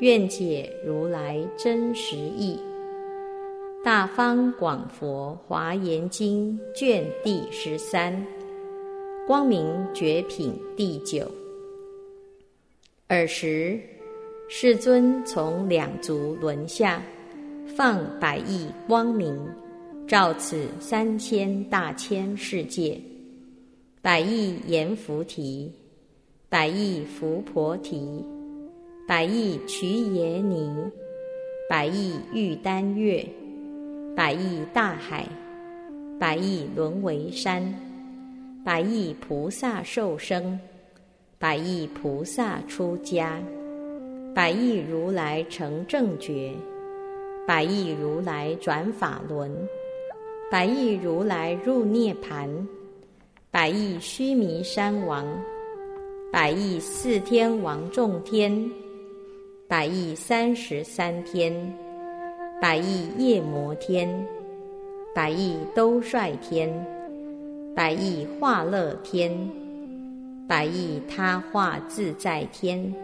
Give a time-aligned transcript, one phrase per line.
[0.00, 2.58] 愿解如来真实义。
[3.84, 8.26] 大方广佛华严经卷第十三，
[9.26, 11.30] 光明绝品第九。
[13.08, 13.80] 尔时，
[14.48, 17.02] 世尊从两足轮下。
[17.76, 19.38] 放百亿光明，
[20.08, 22.98] 照此三千大千世界，
[24.02, 25.70] 百亿阎浮提，
[26.48, 28.24] 百亿伏婆提，
[29.08, 30.70] 百亿瞿耶尼，
[31.66, 33.26] 百亿玉丹月，
[34.14, 35.26] 百亿大海，
[36.20, 37.74] 百亿轮为山，
[38.62, 40.60] 百亿菩萨受生，
[41.38, 43.40] 百亿菩萨出家，
[44.34, 46.52] 百亿如来成正觉。
[47.46, 49.50] 百亿如来转法轮，
[50.50, 52.46] 百亿如来入涅盘，
[53.50, 55.24] 百亿须弥山王，
[56.30, 58.70] 百亿四天王众天，
[59.68, 61.52] 百亿三十三天，
[62.58, 64.08] 百亿夜摩天，
[65.14, 66.72] 百亿兜率天，
[67.76, 69.30] 百亿化乐天，
[70.48, 72.94] 百亿他化自在天，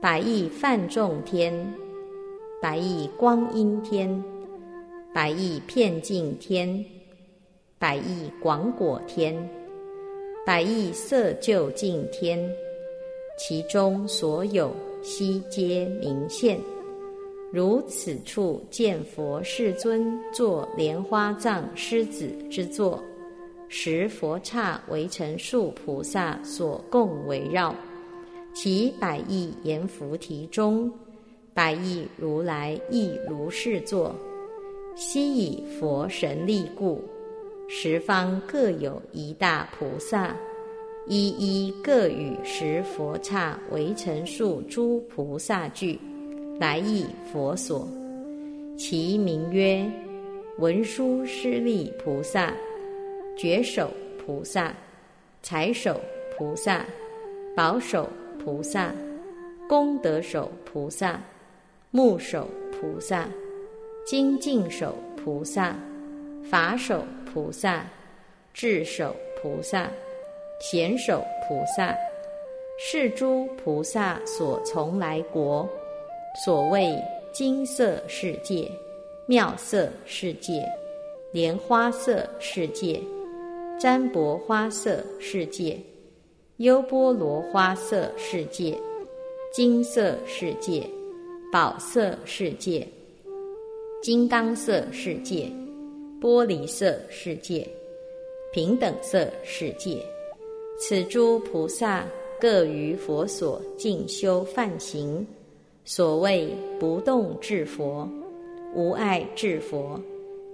[0.00, 1.54] 百亿梵众天。
[2.60, 4.22] 百亿光阴天，
[5.14, 6.84] 百亿片净天，
[7.78, 9.34] 百亿广果天，
[10.44, 12.38] 百亿色究竟天，
[13.38, 14.70] 其中所有
[15.02, 16.58] 悉皆明现。
[17.52, 23.02] 如此处见佛世尊坐莲花藏狮子之座，
[23.68, 27.74] 十佛刹为成数菩萨所共围绕，
[28.54, 30.90] 其百亿阎浮提中。
[31.52, 34.14] 百亿如来亦如是作，
[34.94, 37.02] 悉以佛神力故，
[37.68, 40.36] 十方各有一大菩萨，
[41.06, 45.98] 一一各与十佛刹为成数诸菩萨聚，
[46.58, 47.88] 来诣佛所。
[48.76, 49.84] 其名曰
[50.58, 52.52] 文殊师利菩萨、
[53.36, 54.74] 觉首菩萨、
[55.42, 56.00] 财首
[56.36, 56.86] 菩萨、
[57.56, 58.94] 宝首菩萨、
[59.68, 61.20] 功德首菩萨。
[61.92, 63.28] 木手菩萨、
[64.06, 65.74] 精进手菩萨、
[66.48, 67.84] 法手菩萨、
[68.54, 69.90] 智手菩萨、
[70.60, 71.96] 贤手菩萨，
[72.78, 75.68] 是诸菩萨所从来国，
[76.44, 76.94] 所谓
[77.32, 78.70] 金色世界、
[79.26, 80.62] 妙色世界、
[81.32, 83.00] 莲花色世界、
[83.80, 85.78] 占卜花色世界、
[86.58, 88.78] 优波罗花色世界、
[89.52, 90.86] 金色世界。
[91.52, 92.86] 宝色世界、
[94.00, 95.50] 金刚色世界、
[96.20, 97.66] 玻璃色世界、
[98.52, 100.00] 平等色世界，
[100.80, 102.06] 此诸菩萨
[102.40, 105.26] 各于佛所静修梵行，
[105.84, 108.08] 所谓不动智佛、
[108.74, 110.00] 无碍智佛、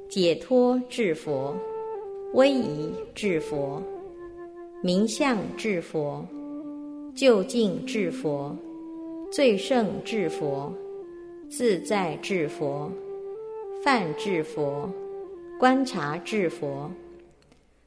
[0.09, 1.57] 解脱智佛、
[2.35, 3.81] 威仪智佛、
[4.83, 6.27] 名相智佛、
[7.15, 8.55] 究竟智佛、
[9.31, 10.73] 最胜智佛。
[11.49, 12.91] 自在智佛、
[13.85, 14.91] 梵智佛、
[15.61, 16.91] 观察智佛，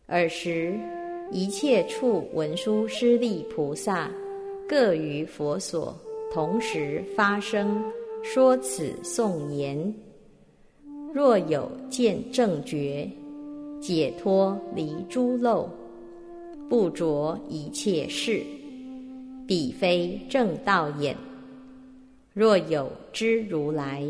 [0.07, 0.79] 尔时
[1.31, 4.09] 一切处文殊师利菩萨，
[4.67, 5.95] 各于佛所
[6.31, 7.83] 同时发生
[8.23, 9.93] 说此颂言：
[11.13, 13.07] 若有见正觉，
[13.79, 15.69] 解脱离诸漏，
[16.67, 18.41] 不着一切事，
[19.45, 21.15] 彼非正道也。
[22.33, 24.03] 若有知如来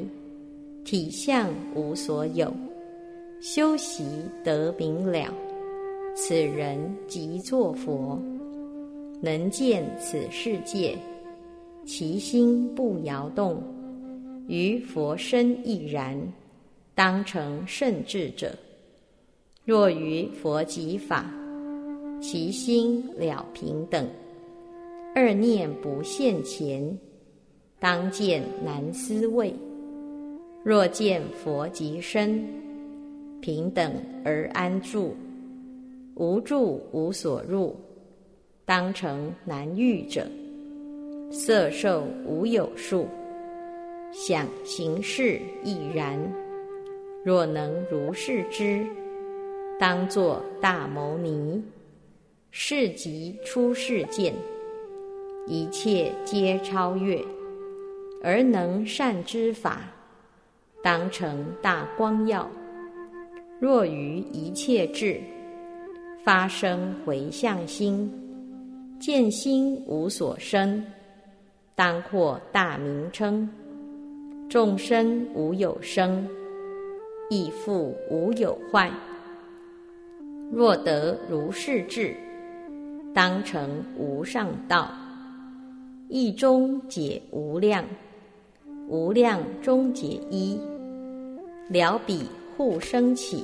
[0.86, 2.50] 体相无所有，
[3.42, 4.06] 修习
[4.44, 5.34] 得明了，
[6.16, 8.20] 此人即作佛，
[9.22, 10.98] 能见此世界，
[11.86, 13.62] 其心不摇动，
[14.48, 16.22] 于佛身亦然，
[16.94, 18.54] 当成圣智者。
[19.64, 21.32] 若于佛即法，
[22.22, 24.06] 其心了平等，
[25.16, 26.98] 二念不现前。
[27.80, 29.54] 当见难思味，
[30.66, 32.46] 若见佛即身，
[33.40, 33.94] 平等
[34.26, 35.16] 而安住，
[36.20, 37.74] 无住无所入，
[38.66, 40.28] 当成难遇者。
[41.32, 43.08] 色受无有数，
[44.12, 46.20] 想行识亦然。
[47.24, 48.86] 若能如是知，
[49.80, 51.64] 当作大牟尼。
[52.52, 54.34] 是即出世见，
[55.48, 57.24] 一切皆超越，
[58.22, 59.84] 而能善知法，
[60.84, 62.50] 当成大光耀。
[63.58, 65.22] 若于一切智
[66.24, 68.12] 发生回向心，
[69.00, 70.84] 见心无所生，
[71.76, 73.50] 当获大名称。
[74.50, 76.28] 众生无有生，
[77.30, 78.92] 亦复无有坏。
[80.52, 82.16] 若得如是智。
[83.14, 84.92] 当成无上道，
[86.10, 87.84] 一中解无量，
[88.88, 90.60] 无量中解一，
[91.70, 92.24] 了彼
[92.56, 93.44] 互生起，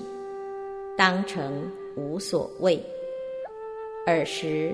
[0.95, 1.51] 当成
[1.95, 2.81] 无所谓。
[4.06, 4.74] 尔时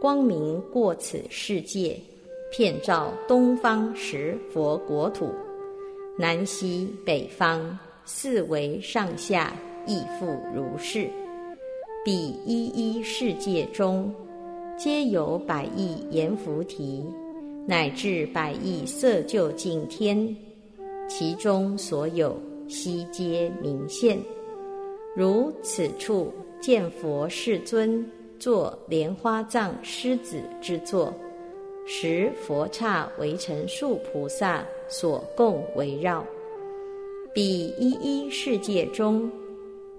[0.00, 1.96] 光明过此世界，
[2.50, 5.30] 遍照东方十佛国土，
[6.18, 9.52] 南西北方四维上下，
[9.86, 11.08] 亦复如是。
[12.04, 14.12] 彼一一世界中，
[14.78, 17.04] 皆有百亿阎浮提，
[17.66, 20.34] 乃至百亿色究竟天，
[21.08, 22.36] 其中所有
[22.66, 24.18] 悉皆明现。
[25.18, 31.12] 如此处见佛世尊作莲花藏狮子之座，
[31.84, 36.24] 十佛刹为成数菩萨所共围绕。
[37.34, 39.28] 彼一一世界中。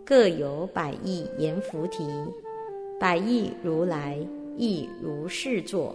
[0.05, 2.03] 各有百亿阎浮提，
[2.97, 4.17] 百亿如来
[4.57, 5.93] 亦如是作。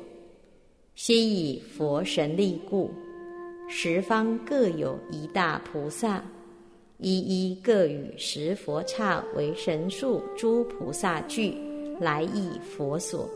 [0.96, 2.90] 悉以佛神力故，
[3.68, 6.22] 十方各有一大菩萨，
[6.98, 11.56] 一一各与十佛刹为神数诸菩萨聚
[12.00, 13.28] 来诣佛所。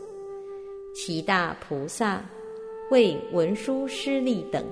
[0.95, 2.23] 其大菩萨
[2.89, 4.65] 为文殊师利等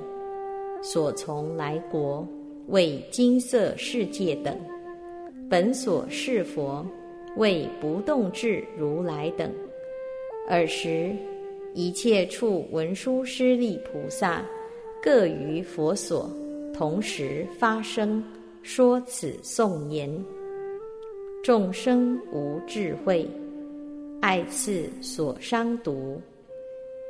[0.81, 2.27] 所从来国，
[2.67, 4.57] 为金色世界等。
[5.49, 6.85] 本所是佛，
[7.35, 9.51] 为不动智如来等。
[10.49, 11.13] 尔时，
[11.73, 14.41] 一切处文殊师利菩萨，
[15.01, 16.29] 各于佛所，
[16.73, 18.23] 同时发生
[18.69, 20.13] 说此颂言：
[21.41, 23.25] 众生无智慧，
[24.21, 26.21] 爱次所伤毒，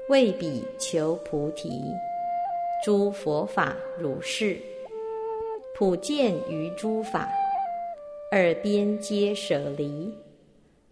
[0.08, 1.82] 为彼求菩提。
[2.86, 4.56] 诸佛法如是，
[5.74, 7.28] 普见于诸法。
[8.34, 10.14] 耳边皆舍离，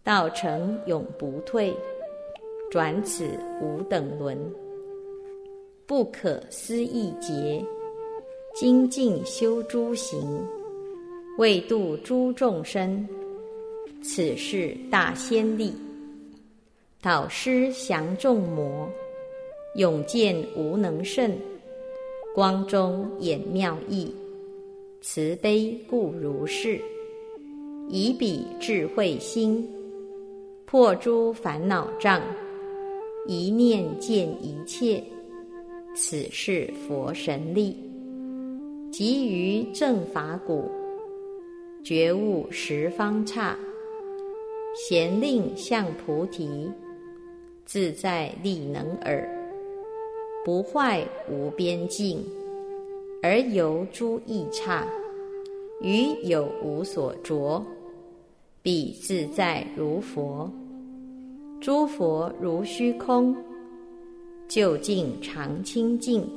[0.04, 1.72] 道成永不退，
[2.72, 3.30] 转此
[3.62, 4.36] 无等轮，
[5.86, 7.64] 不可思议劫，
[8.56, 10.42] 精进修诸行，
[11.38, 13.06] 为度诸众生，
[14.02, 15.74] 此是大先例。
[17.02, 18.90] 导师降众魔，
[19.76, 21.30] 永见无能胜，
[22.34, 24.10] 光中演妙意，
[25.02, 26.80] 慈悲故如是。
[27.90, 29.68] 以彼智慧心，
[30.66, 32.22] 破诸烦恼障，
[33.28, 35.04] 一念见一切，
[35.94, 37.76] 此是佛神力。
[38.90, 40.72] 集于正法谷，
[41.86, 43.56] 觉悟十方刹，
[44.76, 46.68] 贤令向菩提，
[47.64, 49.30] 自在力能耳，
[50.44, 52.26] 不坏无边境，
[53.22, 54.84] 而由诸异刹，
[55.80, 57.64] 于有无所着。
[58.64, 60.52] 彼自在如佛，
[61.62, 63.38] 诸佛如虚空，
[64.48, 66.28] 究竟常清净，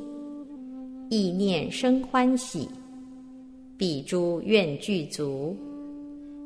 [1.08, 2.68] 意念生欢喜。
[3.78, 5.56] 彼诸愿具足，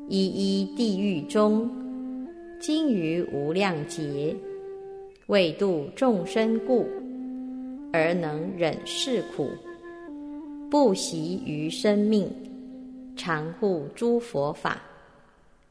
[0.07, 1.67] 一一地狱中，
[2.61, 4.35] 今于无量劫，
[5.25, 6.85] 为度众生故，
[7.91, 9.49] 而能忍世苦，
[10.69, 12.29] 不习于生命，
[13.15, 14.79] 常护诸佛法。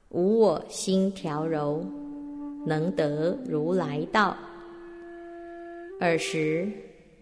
[0.09, 1.87] 无我心调柔，
[2.67, 4.37] 能得如来道。
[6.01, 6.69] 尔时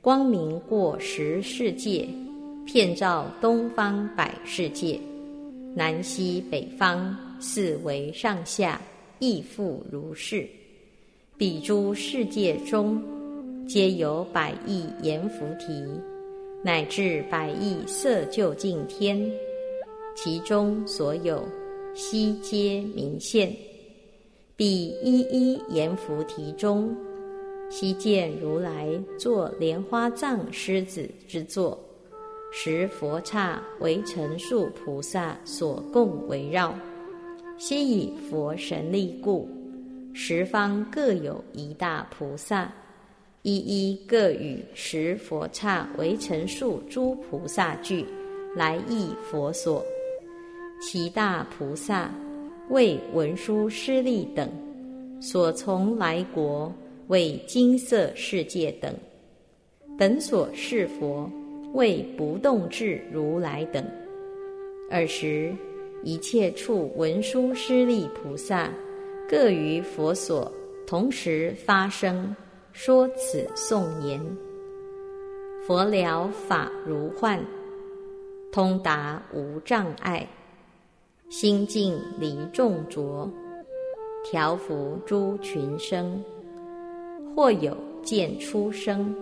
[0.00, 2.08] 光明过十世界，
[2.72, 4.96] 遍照东方百世界，
[5.74, 8.80] 南西北方四维上下，
[9.18, 10.48] 亦复如是。
[11.36, 13.02] 彼诸世界中，
[13.66, 15.84] 皆有百亿阎浮提，
[16.62, 19.20] 乃至百亿色究竟天，
[20.14, 21.44] 其中所有。
[21.92, 23.52] 悉皆明现，
[24.54, 26.94] 彼一一阎浮提中，
[27.68, 31.76] 悉见如来坐莲花藏狮子之座，
[32.52, 36.74] 十佛刹为成数菩萨所共围绕。
[37.56, 39.48] 悉以佛神力故，
[40.12, 42.72] 十方各有一大菩萨，
[43.42, 48.04] 一一各与十佛刹为成数诸菩萨句，
[48.56, 49.84] 来意佛所。
[50.82, 52.10] 其大菩萨
[52.70, 54.50] 为文殊师利等
[55.20, 56.72] 所从来国，
[57.08, 58.92] 为金色世界等。
[59.98, 61.30] 本所是佛
[61.72, 63.84] 为不动智如来等。
[64.90, 65.54] 尔时
[66.02, 68.70] 一切处文殊师利菩萨
[69.28, 70.50] 各于佛所
[70.86, 72.34] 同时发生。
[72.72, 74.20] 说此颂言：
[75.66, 77.40] 佛了法如幻，
[78.52, 80.24] 通达无障碍，
[81.28, 83.28] 心净离众浊，
[84.24, 86.22] 调伏诸群生。
[87.34, 89.14] 或有见出生，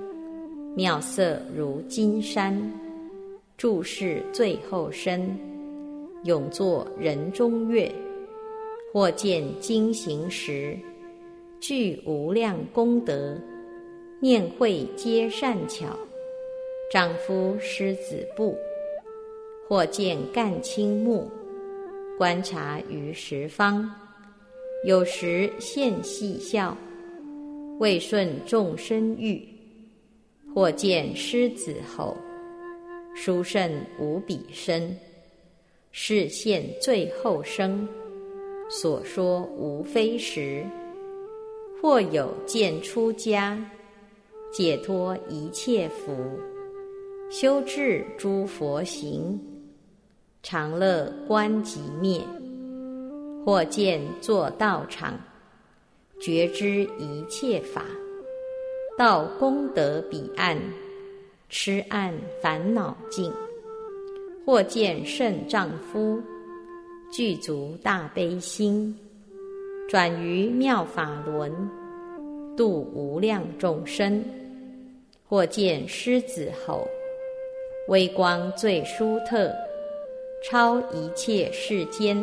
[0.78, 2.56] 妙色如金山，
[3.56, 5.36] 注视最后身，
[6.22, 7.92] 永作人中月。
[8.92, 10.78] 或见经行时。
[11.58, 13.36] 具无量功德，
[14.20, 15.86] 念会皆善巧。
[16.92, 18.56] 丈夫狮子部，
[19.66, 21.28] 或见干青木，
[22.16, 23.84] 观察于十方。
[24.84, 26.76] 有时现细笑，
[27.80, 29.42] 未顺众生欲。
[30.54, 32.16] 或见狮子吼，
[33.14, 34.96] 殊胜无比身，
[35.92, 37.86] 是现最后生。
[38.70, 40.64] 所说无非实。
[41.80, 43.56] 或有见出家，
[44.50, 46.12] 解脱一切福，
[47.30, 49.40] 修治诸佛行，
[50.42, 52.20] 常乐观即灭；
[53.46, 55.14] 或见作道场，
[56.20, 57.84] 觉知一切法，
[58.98, 60.58] 到功德彼岸，
[61.48, 62.12] 痴暗
[62.42, 63.30] 烦恼尽；
[64.44, 66.20] 或见圣丈夫，
[67.12, 68.92] 具足大悲心。
[69.88, 71.52] 转于妙法轮，
[72.56, 74.20] 度无量众生；
[75.28, 76.84] 或见狮子吼，
[77.86, 79.54] 微光最殊特，
[80.44, 82.16] 超一切世间，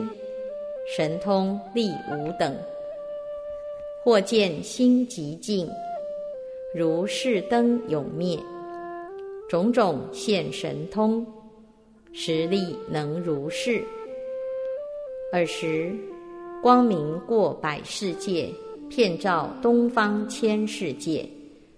[0.94, 2.52] 神通力无等；
[4.04, 5.70] 或见心极静，
[6.78, 8.38] 如是灯永灭，
[9.48, 11.26] 种种现神通，
[12.12, 13.82] 实力能如是。
[15.32, 15.96] 尔时。
[16.62, 18.50] 光明过百世界，
[18.90, 21.26] 遍照东方千世界，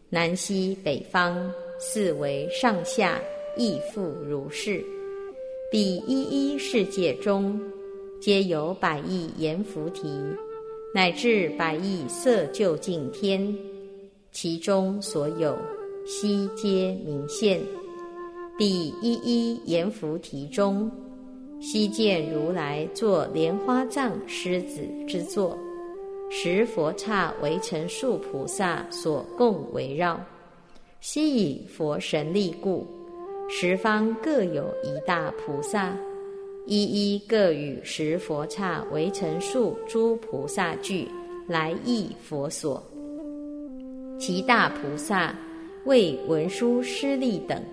[0.10, 3.20] 南西北方四维上下
[3.56, 4.84] 亦复如是。
[5.70, 7.60] 彼一一世界中，
[8.20, 10.10] 皆有百亿阎浮提，
[10.92, 13.56] 乃至百亿色究竟天，
[14.40, 15.58] 其中所有
[16.06, 17.60] 悉皆明现。
[18.56, 20.92] 彼一一阎浮提中。
[21.60, 25.58] 悉见如来作莲花藏狮子之座，
[26.30, 30.24] 十佛刹为成数菩萨所共围绕。
[31.02, 32.86] 悉以佛神力故，
[33.50, 35.98] 十方各有一大菩萨，
[36.68, 41.10] 一一各与十佛刹为成数诸菩萨聚
[41.48, 42.84] 来诣佛所。
[44.20, 45.36] 其大菩萨
[45.86, 47.64] 为文殊师利等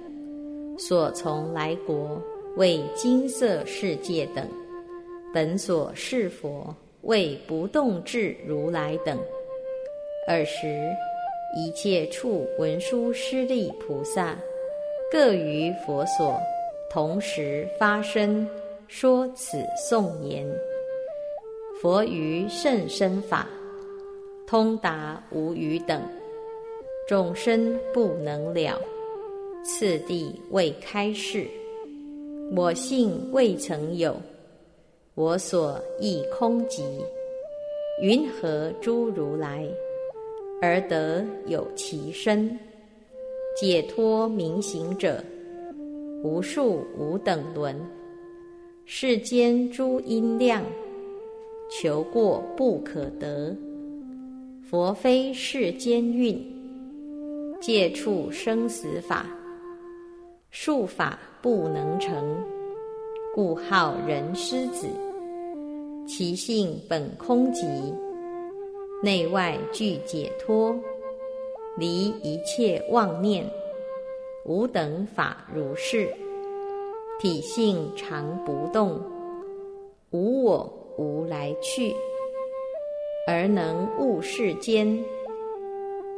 [0.78, 2.22] 所从来国。
[2.56, 4.48] 为金色世界等，
[5.32, 6.72] 本所是佛
[7.02, 9.18] 为不动智如来等。
[10.28, 10.68] 尔时，
[11.56, 14.36] 一切处文殊师利菩萨，
[15.10, 16.38] 各于佛所
[16.88, 18.46] 同时发声
[18.86, 20.48] 说此颂言：
[21.82, 23.48] 佛于甚深法，
[24.46, 26.00] 通达无余等，
[27.06, 28.80] 众生不能了。
[29.62, 31.46] 次第未开示。
[32.54, 34.14] 我性未曾有，
[35.14, 36.82] 我所亦空寂。
[38.02, 39.66] 云何诸如来
[40.60, 42.58] 而得有其身？
[43.56, 45.22] 解脱明行者，
[46.22, 47.74] 无数无等伦。
[48.84, 50.62] 世间诸因量，
[51.70, 53.56] 求过不可得。
[54.68, 56.53] 佛非世间运，
[57.66, 59.24] 借处生死法。
[60.50, 62.44] 术法不能成，
[63.34, 64.86] 故号人师子。
[66.06, 67.64] 其性本空寂，
[69.02, 70.78] 内外俱解脱，
[71.78, 73.50] 离一切妄念，
[74.44, 76.06] 无等法如是。
[77.18, 79.00] 体性常不动，
[80.10, 81.96] 无我无来去，
[83.26, 85.02] 而能悟世间，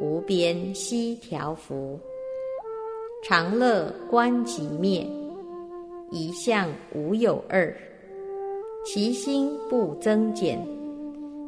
[0.00, 1.98] 无边悉调伏。
[3.22, 5.06] 常乐观即灭，
[6.10, 7.74] 一相无有二，
[8.84, 10.64] 其心不增减，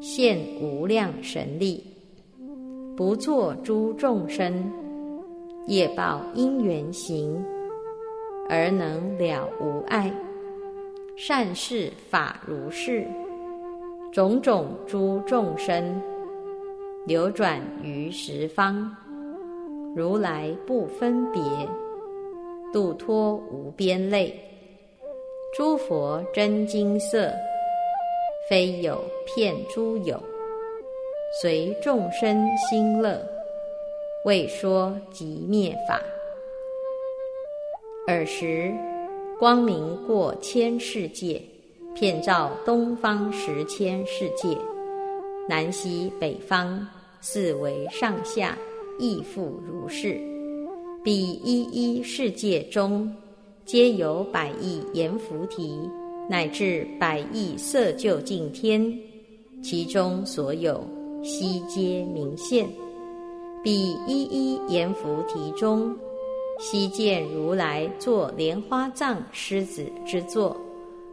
[0.00, 1.84] 现无量神力，
[2.96, 4.72] 不作诸众生
[5.66, 7.44] 业报因缘行，
[8.48, 10.12] 而能了无碍。
[11.16, 13.06] 善事法如是，
[14.10, 16.00] 种种诸众生
[17.08, 18.94] 流转于十方，
[19.96, 21.40] 如来不分别，
[22.70, 24.38] 度脱无边类。
[25.56, 27.32] 诸佛真金色，
[28.46, 30.22] 非有骗诸有，
[31.40, 33.18] 随众生心乐，
[34.26, 36.02] 为说即灭法。
[38.06, 38.70] 尔时。
[39.38, 41.40] 光明过千世界，
[41.94, 44.48] 遍照东方十千世界，
[45.48, 46.84] 南西北方
[47.20, 48.56] 四维上下
[48.98, 50.20] 亦复如是。
[51.04, 53.14] 彼一一世界中，
[53.64, 55.78] 皆有百亿阎浮提，
[56.28, 58.92] 乃至百亿色究竟天，
[59.62, 60.84] 其中所有
[61.22, 62.68] 悉皆明现。
[63.62, 65.96] 彼一一阎浮提中。
[66.60, 70.56] 悉见如来坐莲花藏狮子之座，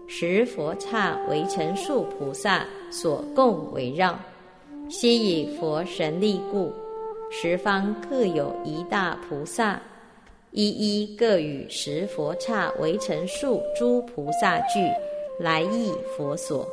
[0.08, 4.20] 十佛刹为成树菩萨所共围绕。
[4.90, 6.72] 悉以佛神力故，
[7.30, 9.82] 十方各有一大菩萨，
[10.52, 14.80] 一一各与十佛刹为成数诸菩萨具
[15.40, 16.68] 来诣佛所。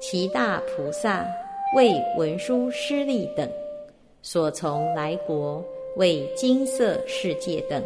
[0.00, 1.26] 其大菩萨
[1.74, 3.48] 为文殊师利等
[4.22, 5.64] 所从来国。
[5.96, 7.82] 为金色世界等，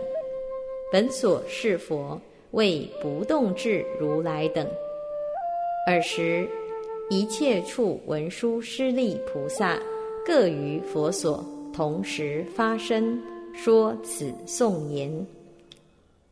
[0.93, 4.67] 本所是佛为不动智如来等。
[5.87, 6.47] 尔时，
[7.11, 9.79] 一切处文殊师利菩萨
[10.25, 13.21] 各于佛所同时发声
[13.53, 15.27] 说此颂言，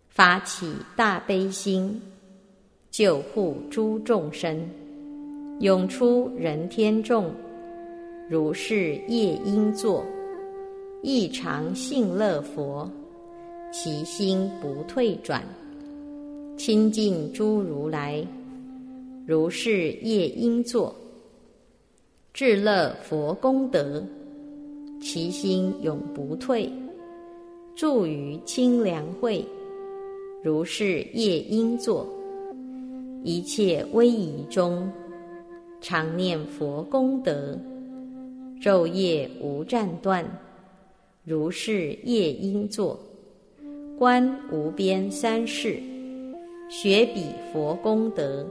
[0.09, 2.01] 发起大悲心，
[2.91, 4.59] 救护诸众生，
[5.61, 7.31] 涌出人天众，
[8.29, 10.05] 如是夜应作。
[11.03, 12.91] 亦常信乐佛，
[13.73, 15.43] 其心不退转，
[16.59, 18.23] 亲近诸如来，
[19.31, 20.93] 如是业应作，
[22.35, 24.05] 至乐佛功德，
[25.01, 26.69] 其心永不退，
[27.77, 29.47] 住于清凉会，
[30.43, 32.05] 如是业应作，
[33.23, 34.91] 一切威仪中，
[35.81, 37.57] 常念佛功德，
[38.61, 40.29] 昼夜无暂断。
[41.23, 42.99] 如是夜应作，
[43.97, 45.81] 观无边三世，
[46.69, 48.45] 学彼佛功德，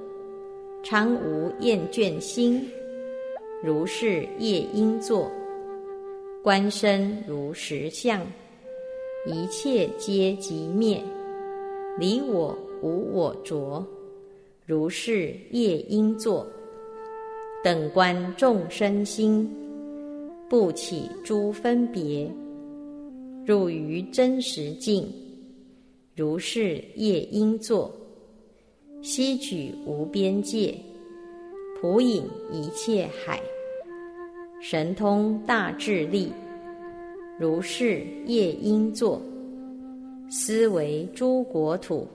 [0.81, 2.65] 常无厌倦心。
[3.61, 5.29] 如是夜应作，
[6.41, 8.25] 观身如实相，
[9.27, 11.03] 一切皆即灭，
[11.97, 13.85] 离我无我着。
[14.65, 16.47] 如是夜应作，
[17.63, 19.49] 等观众生心，
[20.47, 22.31] 不起诸分别。
[23.45, 25.11] 入于真实境，
[26.15, 27.91] 如是业应作，
[29.01, 30.75] 悉举无边界，
[31.79, 33.41] 普引一切海，
[34.59, 36.33] 神通大智力，
[37.39, 39.21] 如是业应作，
[40.29, 42.05] 思维诸国土，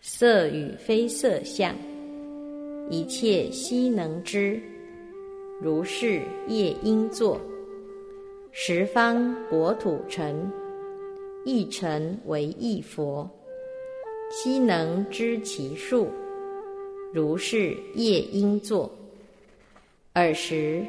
[0.00, 1.74] 色与非色相，
[2.88, 4.60] 一切悉能知，
[5.60, 7.40] 如是业应作。
[8.52, 10.48] 十方国土成，
[11.44, 13.28] 一成为一佛，
[14.30, 16.08] 悉能知其数。
[17.12, 18.90] 如是夜应作。
[20.12, 20.84] 尔时，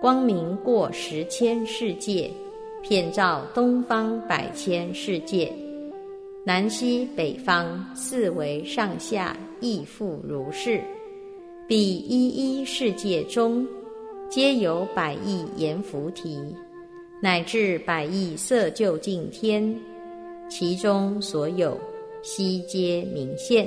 [0.00, 2.30] 光明过十千世界，
[2.82, 5.50] 遍照东方百千世界，
[6.44, 10.80] 南西北方四维上下亦复如是。
[11.66, 13.66] 彼一一世界中，
[14.28, 16.38] 皆有百亿阎浮提。
[17.20, 19.74] 乃至百亿色究竟天，
[20.48, 21.76] 其中所有
[22.30, 23.66] 悉皆明现。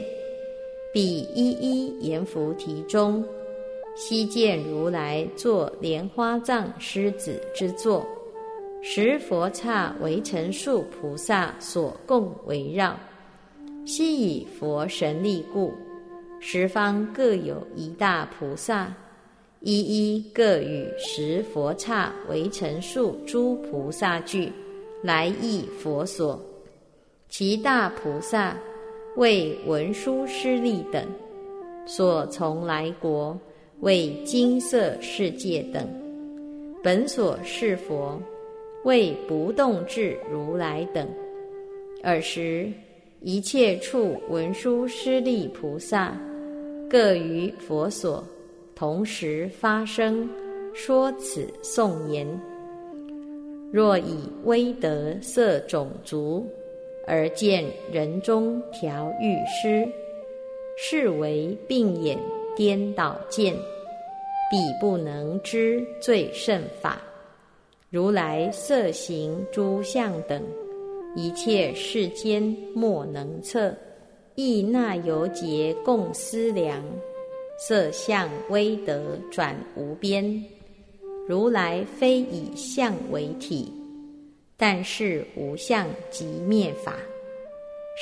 [0.93, 3.25] 彼一一阎浮提中，
[3.95, 8.05] 悉见如来坐莲花藏狮子之座，
[8.83, 12.95] 十佛刹为成树菩萨所共围绕。
[13.83, 15.73] 悉以佛神力故，
[16.39, 18.93] 十方各有一大菩萨。
[19.61, 24.51] 一一各与十佛刹为成数诸菩萨具
[25.01, 26.39] 来诣佛所，
[27.31, 28.57] 其大菩萨
[29.15, 31.01] 为文殊师利等
[31.85, 33.39] 所从来国，
[33.79, 35.87] 为金色世界等
[36.83, 38.21] 本所是佛
[38.83, 41.07] 为不动智如来等。
[42.03, 42.69] 尔时
[43.21, 46.13] 一切处文殊师利菩萨
[46.89, 48.21] 各于佛所。
[48.75, 50.27] 同时发声
[50.73, 52.27] 说此颂言：
[53.71, 56.45] 若以威德色种族
[57.11, 59.85] 而见人中调御师，
[60.77, 62.17] 是为病眼
[62.55, 63.53] 颠倒见，
[64.49, 67.01] 彼不能知最胜法。
[67.89, 70.41] 如来色行诸相等，
[71.13, 72.41] 一切世间
[72.73, 73.75] 莫能测，
[74.35, 76.81] 亦那由劫共思量。
[77.59, 80.41] 色相威德转无边，
[81.27, 83.69] 如来非以相为体，
[84.61, 86.97] 但是无相即灭法。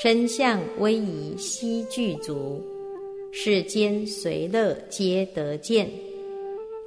[0.03, 2.61] 身相威仪悉具足，
[3.31, 5.89] 世间随乐皆得见。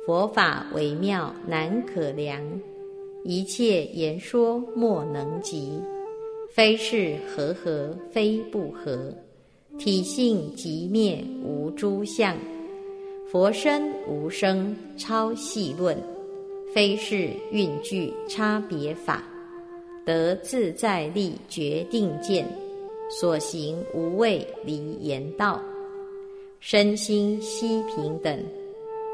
[0.04, 2.38] 佛法微妙难可量，
[3.24, 5.80] 一切言说莫能及。
[6.54, 9.11] 非是和合，非不合，
[9.78, 12.37] 体性即灭无诸相。
[13.26, 15.96] 佛身无生超细论，
[16.74, 19.24] 非是运具差别法，
[20.04, 22.46] 得自在力决定见，
[23.08, 25.60] 所行无畏离言道，
[26.60, 28.38] 身心悉平等，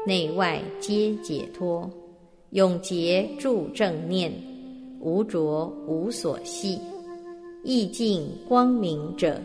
[0.05, 1.89] 内外皆解脱，
[2.51, 4.31] 永结住正念，
[4.99, 6.79] 无着无所系，
[7.63, 9.39] 意境光明者，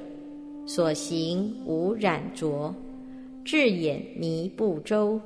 [0.67, 2.75] 所行无染着。
[3.45, 5.21] 智眼迷不周，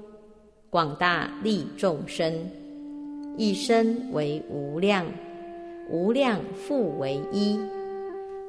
[0.71, 2.35] 广大利众生，
[3.37, 5.07] 一生为无量，
[5.91, 7.59] 无量复为一。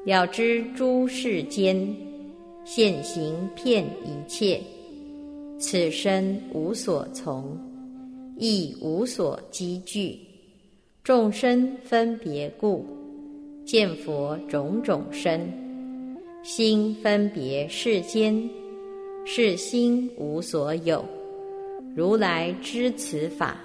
[0.04, 1.76] 了知诸世间
[2.64, 4.60] 现行骗一切，
[5.58, 7.58] 此身无所从，
[8.36, 10.18] 亦无所积聚。
[11.02, 12.86] 众生分别故，
[13.64, 15.52] 见佛种种身，
[16.42, 18.48] 心分别世间。
[19.26, 21.04] 是心无所有，
[21.94, 23.60] 如来知此法，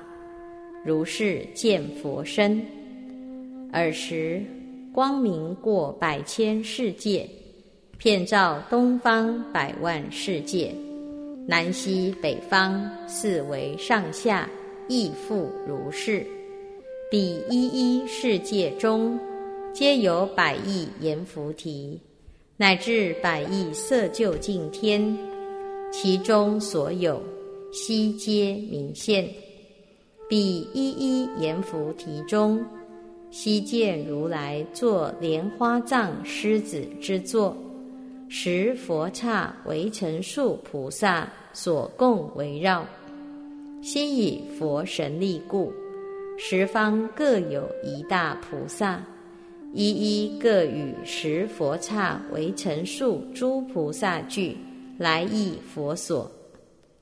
[0.84, 2.62] 如是见佛身。
[3.76, 4.42] 尔时
[4.94, 7.30] 光明过百千世界，
[7.98, 10.74] 遍照东方百万世界，
[11.46, 14.50] 南西北方四维上下
[14.88, 16.26] 亦复如是。
[17.12, 19.20] 彼一一世界中，
[19.74, 22.00] 皆有百亿阎浮提，
[22.56, 25.18] 乃至百亿色究竟天。
[25.92, 27.22] 其中所有，
[27.74, 29.28] 悉皆明现。
[30.30, 32.64] 彼一一阎浮提中，
[33.36, 37.54] 悉见如来坐莲花藏狮子之座，
[38.30, 42.86] 十佛刹为成数菩萨所共围绕。
[43.82, 45.70] 悉以佛神力故，
[46.38, 49.04] 十方各有一大菩萨，
[49.74, 54.56] 一一各与十佛刹为成数诸菩萨聚。
[54.98, 56.32] 来意佛所，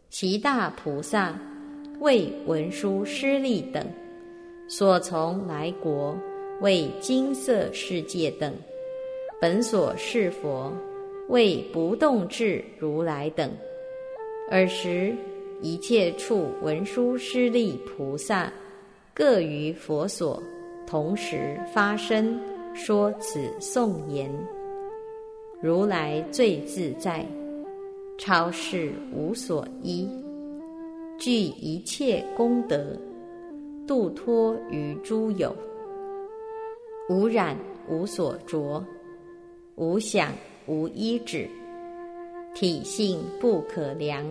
[0.10, 1.40] 其大菩萨
[2.00, 3.86] 为文殊师利等
[4.68, 6.18] 所从来国，
[6.62, 8.54] 为金色世界等
[9.40, 10.72] 本所是佛，
[11.28, 13.52] 为不动智如来等。
[14.50, 15.16] 尔时
[15.62, 18.52] 一切处文殊师利菩萨
[19.14, 20.42] 各于佛所
[20.88, 22.40] 同时发声
[22.74, 24.30] 说此颂言：
[25.62, 27.26] 如来最自在。
[28.18, 30.08] 超世无所依，
[31.18, 32.96] 具一切功德，
[33.86, 35.54] 度脱于诸有，
[37.10, 38.84] 无染无所着，
[39.76, 40.32] 无想
[40.66, 41.50] 无依止，
[42.56, 44.26] 体性不可量，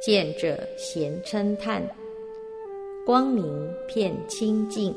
[0.00, 1.82] 见者咸称叹，
[3.04, 3.44] 光明
[3.92, 4.94] 遍清净，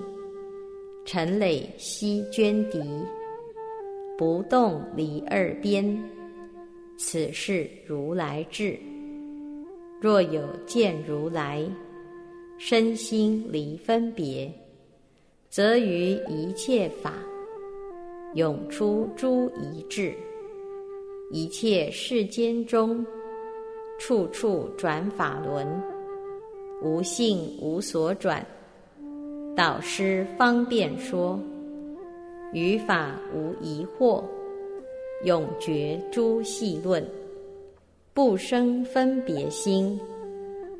[1.06, 2.84] 尘累悉捐敌，
[4.15, 5.97] 不动离二边。
[6.97, 8.78] 此是如来智。
[9.99, 11.67] 若有见如来，
[12.58, 14.52] 身心离分别，
[15.50, 17.13] 则于一切法
[18.34, 20.13] 涌出诸一智。
[21.32, 23.06] 一切世间中，
[24.00, 25.68] 处处转法轮，
[26.82, 28.46] 无性无所转。
[29.56, 31.39] 导师方便说，
[32.54, 34.24] 于法无疑惑。
[35.24, 37.04] 永绝诸细论，
[38.13, 40.00] 不生分别心，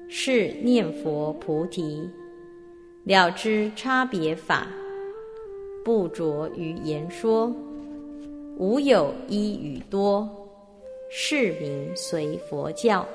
[0.08, 2.10] 是念佛菩提，
[3.04, 4.68] 了知差别法，
[5.84, 7.52] 不着于言说，
[8.58, 10.30] 无有一语多，
[11.10, 13.06] 是名随佛教。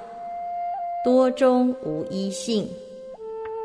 [1.02, 2.68] 多中无一性，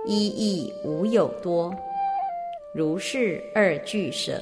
[0.06, 1.76] 一亦无有多，
[2.74, 4.42] 如是二俱舍，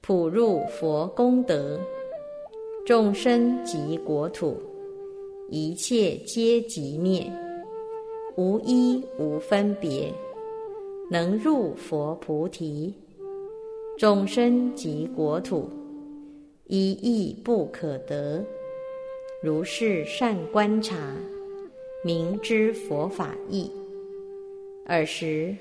[0.00, 1.80] 普入佛功德。
[2.86, 4.56] 众生及国土，
[5.48, 7.30] 一切皆即灭，
[8.36, 10.12] 无一无分别，
[11.10, 12.94] 能入佛菩提，
[13.98, 15.68] 众生及国土，
[16.66, 18.42] 一亦不可得。
[19.42, 20.96] 如是善观察，
[22.04, 23.70] 明知佛法义。
[24.86, 25.54] 尔时，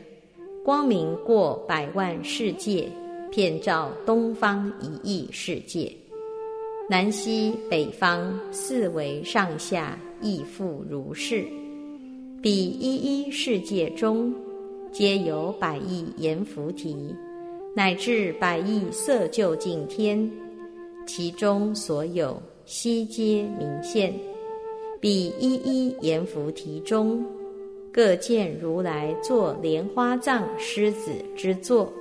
[0.64, 2.88] 光明过百万世界，
[3.32, 5.92] 遍照东方一亿世界，
[6.90, 11.46] 南西北方四维上下亦复如是。
[12.42, 14.34] 彼一一世界中。
[14.94, 17.14] 皆有百亿阎浮提，
[17.76, 20.32] 乃至百亿色究竟天，
[21.06, 24.14] 其中所有悉皆明现。
[25.02, 27.24] 彼一一阎浮提中，
[27.92, 31.92] 各见如来作莲花藏狮子之座，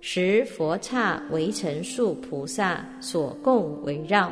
[0.00, 4.30] 十佛刹为成数菩萨所共围绕。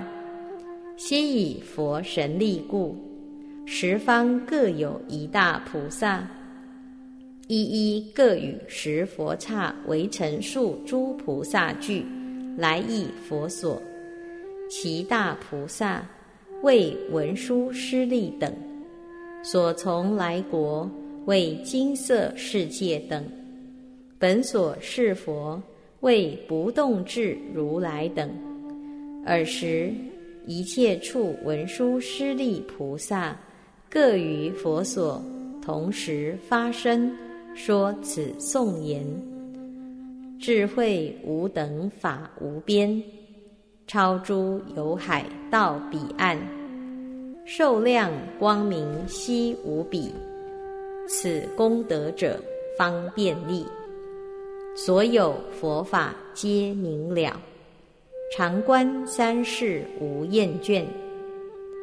[0.96, 2.94] 悉以佛神力故，
[3.72, 6.28] 十方各有一大菩萨。
[7.46, 12.04] 一一各与十佛刹为成数诸菩萨聚，
[12.58, 13.80] 来诣佛所。
[14.68, 16.04] 其大菩萨
[16.64, 18.52] 为文殊师利等，
[19.44, 20.90] 所从来国
[21.26, 23.24] 为金色世界等，
[24.18, 25.62] 本所是佛
[26.00, 28.28] 为不动智如来等。
[29.24, 29.94] 尔时
[30.44, 33.38] 一切处文殊师利菩萨
[33.90, 35.20] 各于佛所
[35.60, 37.12] 同时发生。
[37.52, 39.04] 说此颂言：
[40.38, 43.02] 智慧无等法无边，
[43.88, 46.38] 超诸有海到彼岸，
[47.44, 50.12] 受量光明悉无比。
[51.08, 52.40] 此功德者
[52.78, 53.66] 方便利，
[54.76, 57.36] 所有佛法皆明了，
[58.36, 60.84] 常观三世无厌倦，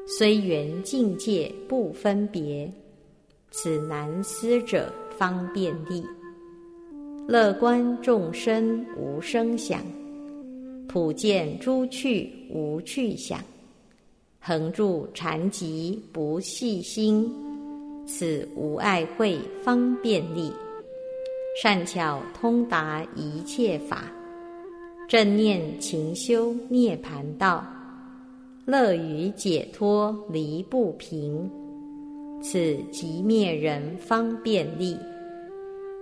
[0.08, 2.72] 虽缘境界不分别，
[3.52, 4.92] 此难思者。
[5.18, 6.06] 方便利，
[7.28, 9.82] 乐观众生无声响，
[10.88, 13.44] 普见诸趣无趣想，
[14.40, 17.28] 恒住禅寂不细心，
[18.06, 20.54] 此无碍慧方便利，
[21.60, 24.04] 善巧通达一切法，
[25.08, 27.66] 正念勤修涅盘道，
[28.68, 31.50] 乐于解脱离不平。
[32.42, 34.98] 此即灭人方便利，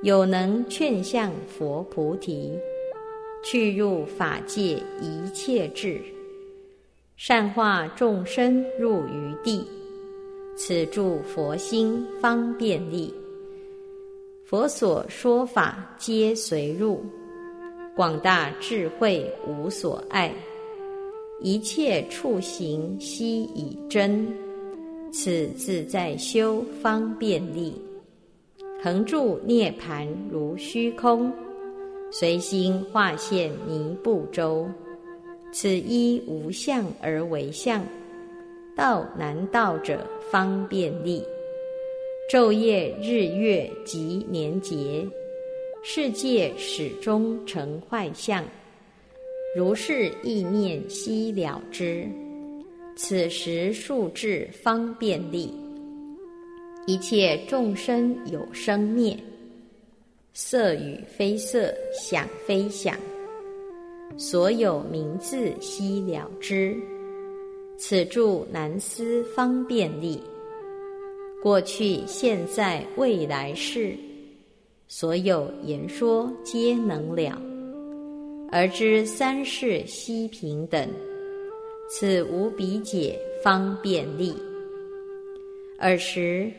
[0.01, 2.57] 有能劝向佛菩提，
[3.43, 6.01] 去入法界一切智，
[7.15, 9.63] 善化众生入于地。
[10.57, 13.13] 此助佛心方便利，
[14.43, 17.05] 佛所说法皆随入，
[17.95, 20.33] 广大智慧无所碍，
[21.41, 24.27] 一切处行悉以真。
[25.11, 27.73] 此自在修方便利，
[28.83, 31.31] 恒住涅盘如虚空，
[32.11, 34.67] 随心化现弥不周。
[35.53, 37.81] 此一无相而为相，
[38.75, 41.23] 道难道者方便利。
[42.29, 45.07] 昼夜日月及年节，
[45.81, 48.43] 世界始终成坏相，
[49.55, 52.05] 如是意念悉了之。
[52.97, 55.53] 此时数智方便利，
[56.85, 59.17] 一切众生有生灭，
[60.33, 62.97] 色与非色，想非想，
[64.17, 66.75] 所有名字悉了之。
[67.77, 70.21] 此住难思方便利，
[71.41, 73.95] 过去、现在、未来世，
[74.89, 77.41] 所有言说皆能了，
[78.57, 80.87] 而知三世悉平等。
[81.89, 84.33] 此无比解方便利。
[85.77, 86.49] 尔时，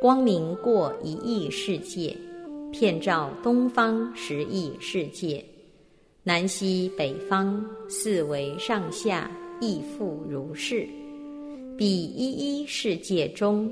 [0.00, 2.16] 光明过一亿世界，
[2.70, 5.44] 遍照东方十亿世界，
[6.22, 9.28] 南西北方四维上下
[9.60, 10.86] 亦复如是。
[11.76, 13.68] 彼一一世界中，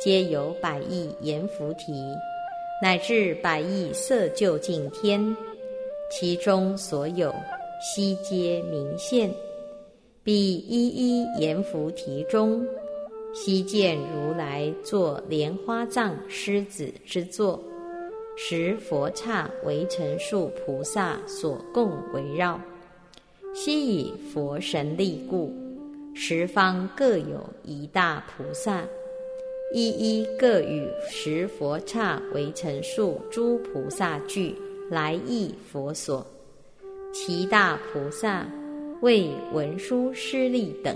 [0.00, 1.92] 皆有百亿阎浮提，
[2.80, 5.36] 乃至百亿色究竟天，
[6.10, 7.32] 其中所有
[7.80, 9.32] 悉皆明现。
[10.22, 12.66] 彼一一阎浮提中，
[13.32, 17.62] 悉见如来坐莲花藏狮子之座，
[18.36, 22.60] 十佛刹为成数菩萨所共围绕。
[23.54, 25.52] 悉以佛神力故，
[26.14, 28.84] 十方各有一大菩萨，
[29.72, 34.54] 一一各与十佛刹为成数诸菩萨聚
[34.90, 36.26] 来诣佛所，
[37.12, 38.46] 其大菩萨。
[39.00, 40.94] 为文殊师利等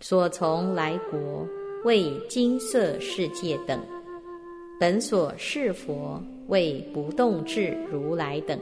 [0.00, 1.48] 所从来国，
[1.82, 3.80] 为金色世界等，
[4.78, 8.60] 本所是佛为不动智如来等。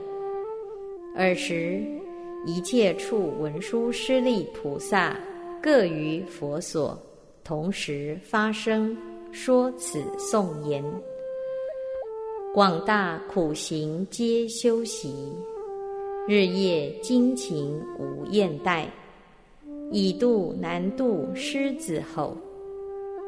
[1.17, 1.83] 尔时，
[2.47, 5.19] 一切处文殊师利菩萨
[5.61, 6.97] 各于佛所，
[7.43, 8.97] 同时发声
[9.33, 10.81] 说此颂言：
[12.55, 15.13] 广大苦行皆修习，
[16.29, 18.85] 日夜精勤无厌怠，
[19.91, 22.37] 以度难度狮子吼。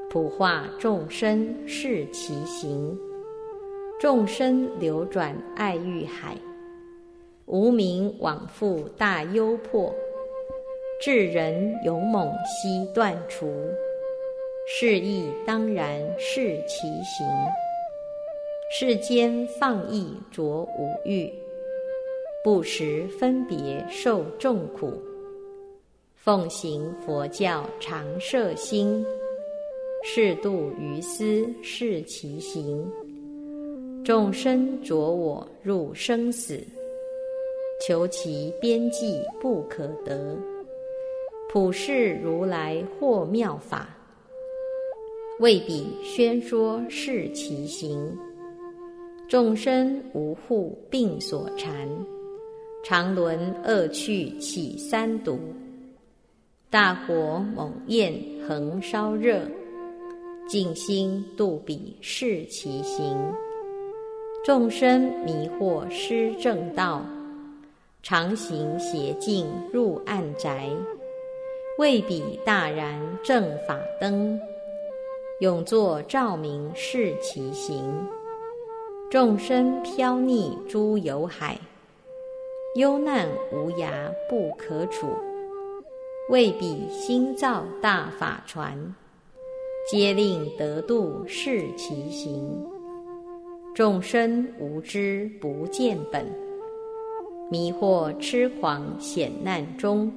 [0.09, 2.97] 普化众生是其行，
[3.99, 6.37] 众生流转爱欲海，
[7.47, 9.93] 无名往复大忧迫，
[11.03, 13.53] 智人勇猛悉断除，
[14.69, 17.27] 是亦当然是其行。
[18.68, 21.33] 世间放逸着五欲，
[22.42, 24.92] 不时分别受众苦，
[26.16, 29.07] 奉行佛教常摄心。
[30.02, 32.85] 适度于斯是其行，
[34.05, 36.61] 众生着我入生死，
[37.87, 40.37] 求其边际不可得。
[41.48, 43.96] 普世如来或妙法，
[45.38, 47.96] 为彼宣说是其行。
[49.29, 51.89] 众生无护病所缠，
[52.85, 55.37] 常轮恶趣起三毒，
[56.71, 58.15] 大火猛焰
[58.47, 59.41] 恒烧热。
[60.49, 63.17] 静心度彼是其行，
[64.45, 67.05] 众生迷惑失正道，
[68.05, 70.71] 常行邪径入暗宅，
[71.81, 74.39] 为彼大然正法灯，
[75.41, 77.83] 永作照明是其行。
[79.09, 81.57] 众生飘溺诸有海，
[82.75, 83.88] 忧难无涯
[84.29, 85.07] 不可处，
[86.29, 88.77] 为彼心造大法船。
[89.88, 92.66] 皆令得度是其行，
[93.77, 96.27] 众生无知不见本，
[97.49, 100.12] 迷惑痴狂险难中。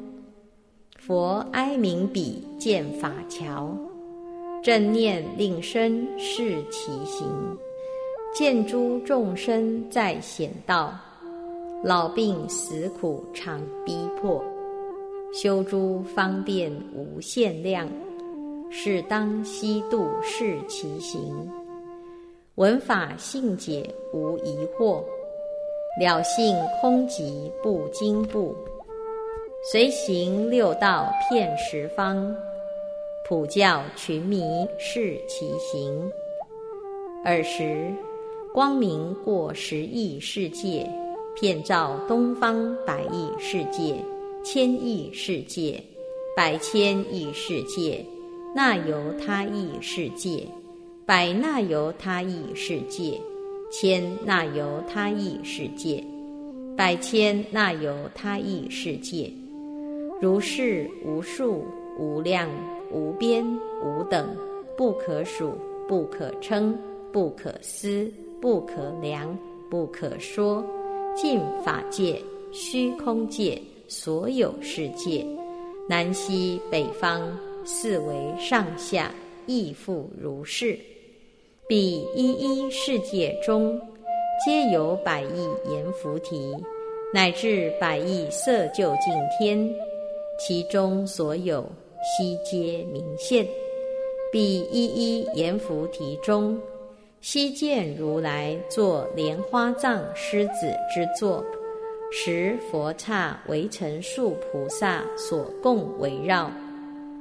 [0.98, 3.72] 佛哀悯彼见法桥，
[4.64, 7.28] 正念令身是其行。
[8.32, 10.94] 见诸众生在险道，
[11.84, 14.42] 老病死苦常逼迫，
[15.34, 17.90] 修诸方便无限量。
[18.72, 21.50] 是当悉度是其行，
[22.54, 25.04] 闻法性解无疑惑，
[26.00, 28.56] 了性空寂不惊怖，
[29.72, 32.32] 随行六道遍十方，
[33.28, 36.12] 普教群迷是其行。
[37.26, 37.92] 尔时
[38.52, 40.90] 光明过十亿世界，
[41.40, 44.04] 遍照东方百亿世界、
[44.44, 45.82] 千亿世界、
[46.36, 48.04] 百千亿世界。
[48.56, 50.48] 那由他意世界，
[51.06, 53.22] 百那由他意世界，
[53.72, 56.04] 千那由他意世界，
[56.76, 59.32] 百千那由他意世界，
[60.20, 61.64] 如是无数
[62.00, 62.50] 无量
[62.92, 63.46] 无边
[63.84, 64.28] 无等，
[64.76, 65.54] 不可数
[65.88, 66.76] 不可称
[67.12, 69.38] 不可思不可量
[69.70, 70.64] 不可说，
[71.16, 72.22] 尽法界
[72.52, 75.26] 虚空界所有世界，
[75.88, 77.22] 南西北方。
[77.66, 79.14] 四维上下
[79.46, 80.80] 亦复如是，
[81.68, 83.80] 彼一一世界中，
[84.44, 86.56] 皆有百亿阎浮提，
[87.14, 89.72] 乃至百亿色究竟天，
[90.40, 91.62] 其中所有
[92.02, 93.46] 悉皆明现。
[94.32, 96.58] 彼一一阎浮提中，
[97.22, 101.44] 悉见如来作莲花藏狮子之座，
[102.14, 106.50] 十佛刹为成数菩萨所共围绕。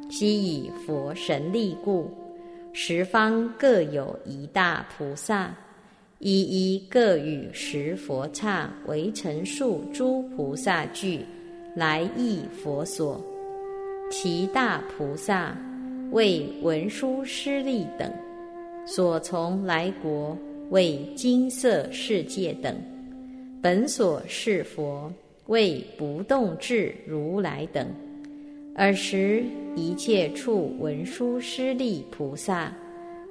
[0.08, 2.08] 悉以佛神力故，
[2.72, 5.52] 十方各有一大菩萨，
[6.20, 11.26] 一一各与十佛刹为成数诸菩萨聚，
[11.74, 13.20] 来诣佛所。
[14.10, 15.54] 其大菩萨
[16.12, 18.10] 为文殊师利等，
[18.90, 20.34] 所从来国
[20.70, 22.74] 为金色世界等，
[23.60, 25.12] 本所是佛
[25.48, 27.86] 为不动智如来等。
[28.76, 29.44] 尔时，
[29.76, 32.74] 一切处文殊师利菩萨，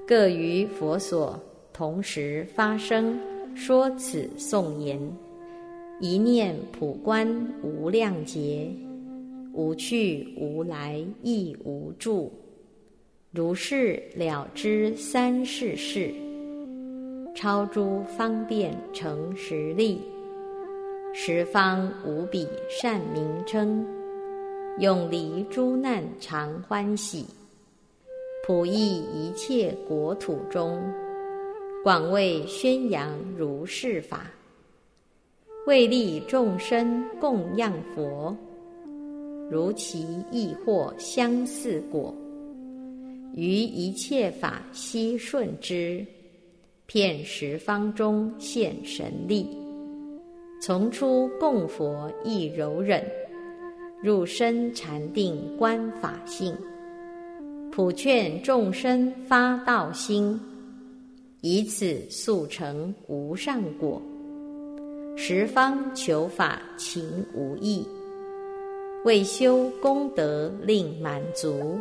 [0.06, 1.42] 各于佛所，
[1.74, 3.18] 同时发声
[3.56, 5.02] 说此颂言：
[6.00, 7.28] 一念普观
[7.64, 8.70] 无量劫，
[9.54, 12.32] 无去无来亦无住，
[13.32, 16.14] 如是了知三世事，
[17.36, 20.02] 超诸方便成实力，
[21.14, 23.86] 十方无比善名称。
[24.80, 27.26] 永离诸难常欢喜，
[28.46, 30.82] 普益一切国土中，
[31.84, 34.26] 广为宣扬如是法，
[35.68, 38.36] 为利众生供养佛，
[39.52, 42.16] 如其亦或相似果，
[43.38, 46.04] 于一切法悉顺之，
[46.88, 49.48] 遍十方中现神力，
[50.60, 53.06] 从出供佛亦柔忍，
[54.02, 56.52] 入深禅定观法性，
[57.72, 60.40] 普劝众生发道心。
[61.42, 64.02] 以此速成无上果，
[65.16, 67.86] 十方求法情无益，
[69.06, 71.78] 为修功德令满足，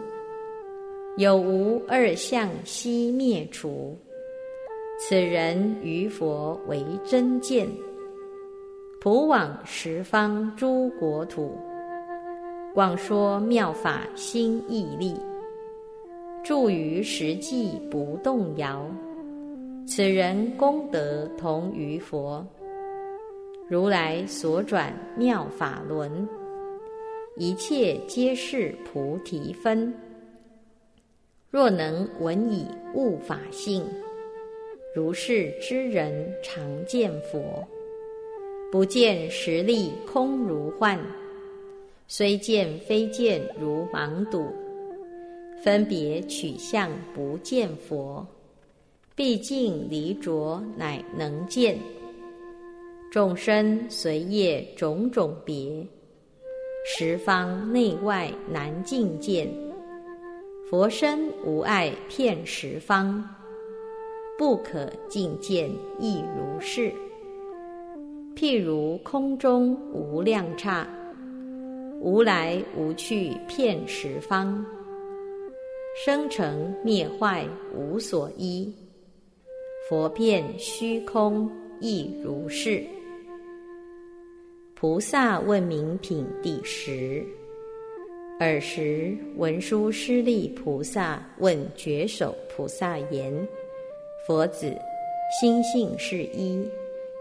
[1.19, 3.97] 有无二相悉灭除。
[4.99, 7.67] 此人于佛为真见，
[9.01, 11.57] 普往十方诸国土，
[12.75, 15.15] 广说妙法心毅力，
[16.45, 18.87] 住于实际不动摇。
[19.87, 22.47] 此人功德同于佛，
[23.69, 26.29] 如来所转妙法轮，
[27.37, 29.95] 一切皆是菩提分。
[31.57, 33.83] 若能闻以悟法性，
[34.95, 37.67] 如是之人常见佛，
[38.71, 41.01] 不见实力空如幻，
[42.09, 44.53] 虽见非见如盲睹，
[45.63, 48.27] 分别取相不见佛。
[49.15, 51.79] 毕竟离着乃能见，
[53.11, 55.83] 众生随业种种别，
[56.85, 59.66] 十方内外难尽见。
[60.69, 63.25] 佛身无碍遍十方，
[64.37, 66.93] 不可尽见亦如是。
[68.35, 70.85] 譬如空中无量刹，
[72.01, 74.67] 无来无去遍十方，
[76.05, 78.75] 生成灭坏无所依。
[79.89, 81.49] 佛遍虚空
[81.79, 82.85] 亦如是。
[84.75, 87.25] 菩萨问名品第十。
[88.39, 93.33] 尔时文殊师利菩萨问觉首菩萨言
[94.27, 94.77] ：“佛子，
[95.41, 96.63] 心性是一，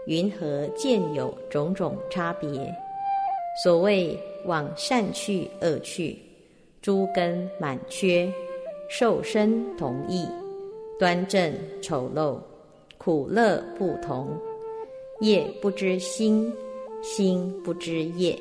[0.06, 2.48] 云何见有种种差别？
[3.64, 6.18] 所谓往善去恶去，
[6.82, 8.30] 诸根满缺，
[8.90, 10.26] 受身同意，
[10.98, 12.38] 端正丑陋。”
[12.98, 14.28] 苦乐不同，
[15.20, 16.52] 业不知心，
[17.02, 18.36] 心不知业，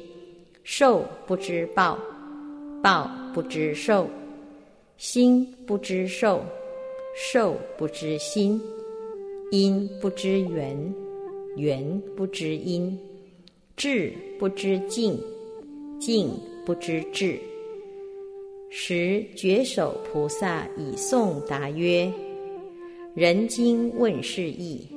[0.63, 1.99] 受不知报，
[2.86, 4.07] 报不知受，
[4.95, 6.45] 心不知受，
[7.15, 8.61] 受不知心，
[9.49, 10.93] 因不知缘，
[11.57, 12.95] 缘不知因，
[13.75, 15.19] 智不知境，
[15.99, 16.29] 境
[16.63, 17.39] 不知智。
[18.69, 22.07] 时觉首菩萨以颂答曰。
[23.15, 24.88] 人今问世意，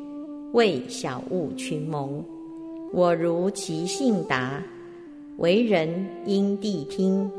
[0.52, 2.22] 为小物群蒙。
[2.92, 4.62] 我如其性答：
[5.38, 5.88] 为人
[6.26, 7.30] 因谛听，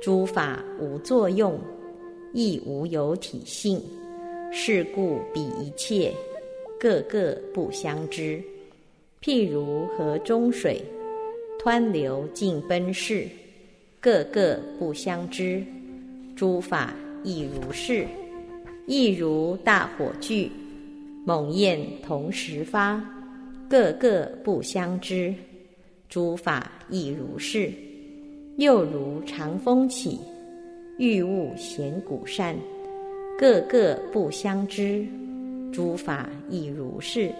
[0.00, 1.58] 诸法无作用，
[2.32, 3.82] 亦无有体性。
[4.50, 6.12] 是故彼一切，
[6.80, 8.42] 个个不相知。
[9.20, 10.82] 譬如河中水，
[11.62, 13.28] 湍流尽奔逝，
[14.00, 15.62] 个个不相知。
[16.34, 16.94] 诸法
[17.24, 18.06] 亦如是。
[18.86, 20.50] 亦如大火炬，
[21.26, 23.04] 猛焰同时发，
[23.68, 25.34] 个个不相知。
[26.08, 27.70] 诸法亦如是。
[28.58, 30.18] 又如长风起，
[30.96, 32.56] 欲物显古善，
[33.38, 35.06] 个个不相知。
[35.72, 37.30] 诸法亦如是。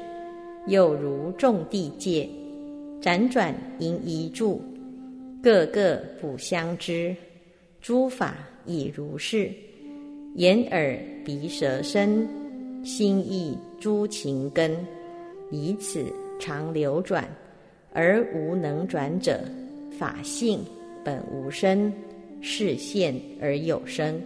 [0.69, 2.29] 又如众地界，
[3.03, 4.63] 辗转因一住，
[5.43, 7.13] 个个不相知。
[7.81, 9.51] 诸法亦如是。
[10.37, 12.29] 眼耳鼻舌身，
[12.85, 14.71] 心意诸情根，
[15.51, 16.05] 以此
[16.39, 17.29] 常流转，
[17.93, 19.41] 而无能转者。
[19.99, 20.61] 法性
[21.05, 21.93] 本无生，
[22.41, 24.21] 是现而有生，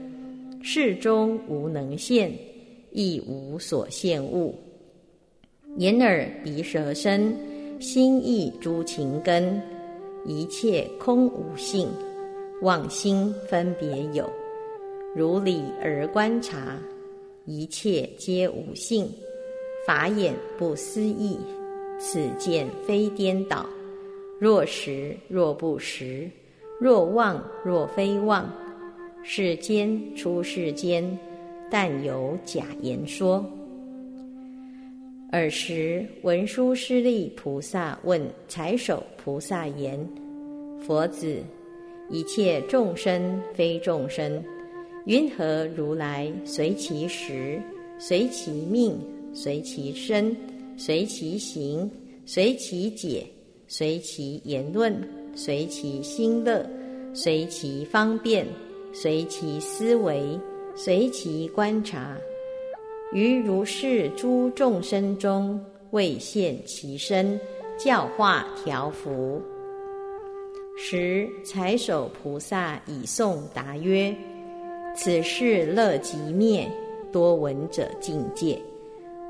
[0.62, 2.32] 事中无能现，
[2.90, 4.54] 亦无所现物。
[5.78, 7.34] 眼耳鼻舌身，
[7.80, 9.60] 心意诸情根，
[10.26, 11.88] 一切空无性，
[12.60, 14.30] 妄心分别有。
[15.14, 16.78] 如理而观察，
[17.46, 19.08] 一切皆无性，
[19.86, 21.38] 法眼不思议，
[21.98, 23.66] 此见非颠倒。
[24.38, 26.30] 若实若不实，
[26.82, 28.52] 若望若非望，
[29.22, 31.16] 世间出世间，
[31.70, 33.48] 但有假言说。
[35.30, 39.96] 尔时文殊师利菩萨问财首菩萨言
[40.84, 41.36] ：“佛子，
[42.10, 44.42] 一切众生非众生。”
[45.06, 47.62] 云何如来随其时，
[47.96, 48.98] 随其命
[49.32, 50.36] 随其身，
[50.76, 51.88] 随其行，
[52.26, 53.24] 随其解，
[53.68, 55.00] 随其言论，
[55.34, 56.64] 随其心乐，
[57.14, 58.46] 随其方便，
[58.92, 60.38] 随其思维，
[60.74, 62.16] 随其观察。
[63.12, 65.58] 于如是诸众生中，
[65.90, 67.38] 未现其身，
[67.78, 69.40] 教化调伏。
[70.76, 74.14] 时财首菩萨以颂答曰
[74.96, 76.66] ：“此事乐即灭，
[77.12, 78.58] 多闻者境界。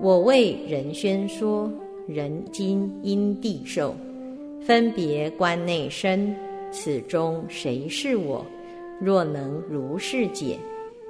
[0.01, 1.71] 我为人宣说，
[2.07, 3.95] 人今因地受，
[4.65, 6.35] 分别观内身，
[6.71, 8.47] 此中谁是我？
[9.01, 10.57] 若能如是解，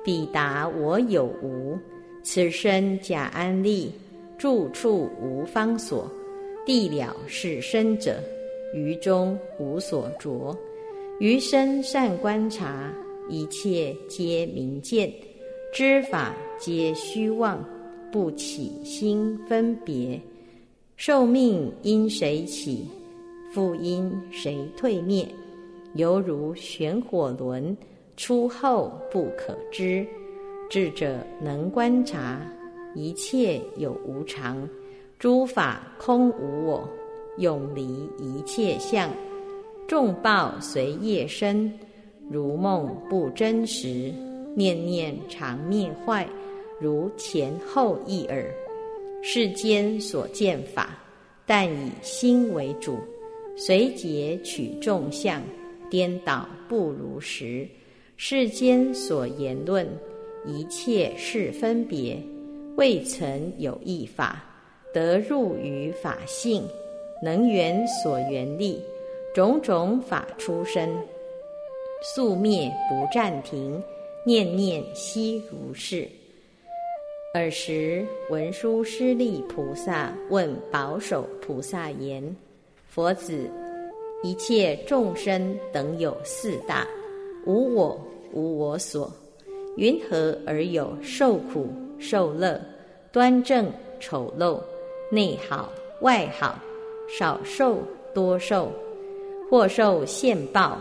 [0.03, 1.79] 必答我有无。
[2.23, 3.93] 此身假安立，
[4.39, 6.11] 住处无方所，
[6.65, 8.19] 地了是身者。”
[8.75, 10.57] 于中无所着，
[11.19, 12.91] 余生善观察，
[13.29, 15.13] 一切皆明见，
[15.75, 17.63] 知法皆虚妄，
[18.11, 20.19] 不起心分别。
[20.97, 22.87] 寿命因谁起？
[23.53, 25.29] 复因谁退灭？
[25.95, 27.77] 犹如旋火轮，
[28.17, 30.07] 出后不可知。
[30.71, 32.41] 智者能观察，
[32.95, 34.67] 一切有无常，
[35.19, 36.89] 诸法空无我。
[37.37, 39.11] 永离一切相，
[39.87, 41.71] 众报随业生，
[42.31, 44.11] 如梦不真实，
[44.55, 46.27] 念念常灭坏，
[46.81, 48.51] 如前后一耳。
[49.23, 50.99] 世间所见法，
[51.47, 52.99] 但以心为主，
[53.57, 55.43] 随节取众相，
[55.91, 57.67] 颠倒不如实。
[58.17, 59.87] 世间所言论，
[60.47, 62.17] 一切是分别，
[62.77, 64.45] 未曾有一法
[64.93, 66.63] 得入于法性。
[67.25, 68.81] 能缘所缘力，
[69.33, 70.93] 种种法出生，
[72.03, 73.81] 宿灭不暂停，
[74.27, 76.09] 念念悉如是。
[77.35, 82.37] 尔时文殊师利菩萨问保守菩萨言
[82.95, 83.51] ：“佛子，
[84.23, 86.87] 一切众生等有四大，
[87.47, 87.99] 无我，
[88.35, 89.11] 无我所，
[89.79, 91.69] 云何而有受苦
[91.99, 92.61] 受乐、
[93.11, 94.61] 端正丑陋、
[95.11, 95.73] 内好
[96.03, 96.59] 外好？”
[97.09, 97.79] 少受
[98.13, 98.71] 多受，
[99.51, 100.79] 或受现报，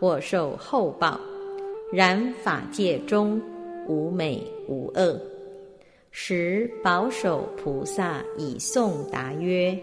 [0.00, 1.20] 或受后报。
[1.92, 3.40] 然法界中
[3.86, 5.16] 无美无恶。
[6.10, 9.78] 时保守菩萨以颂答曰：“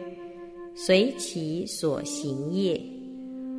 [0.76, 2.80] 随其所行业，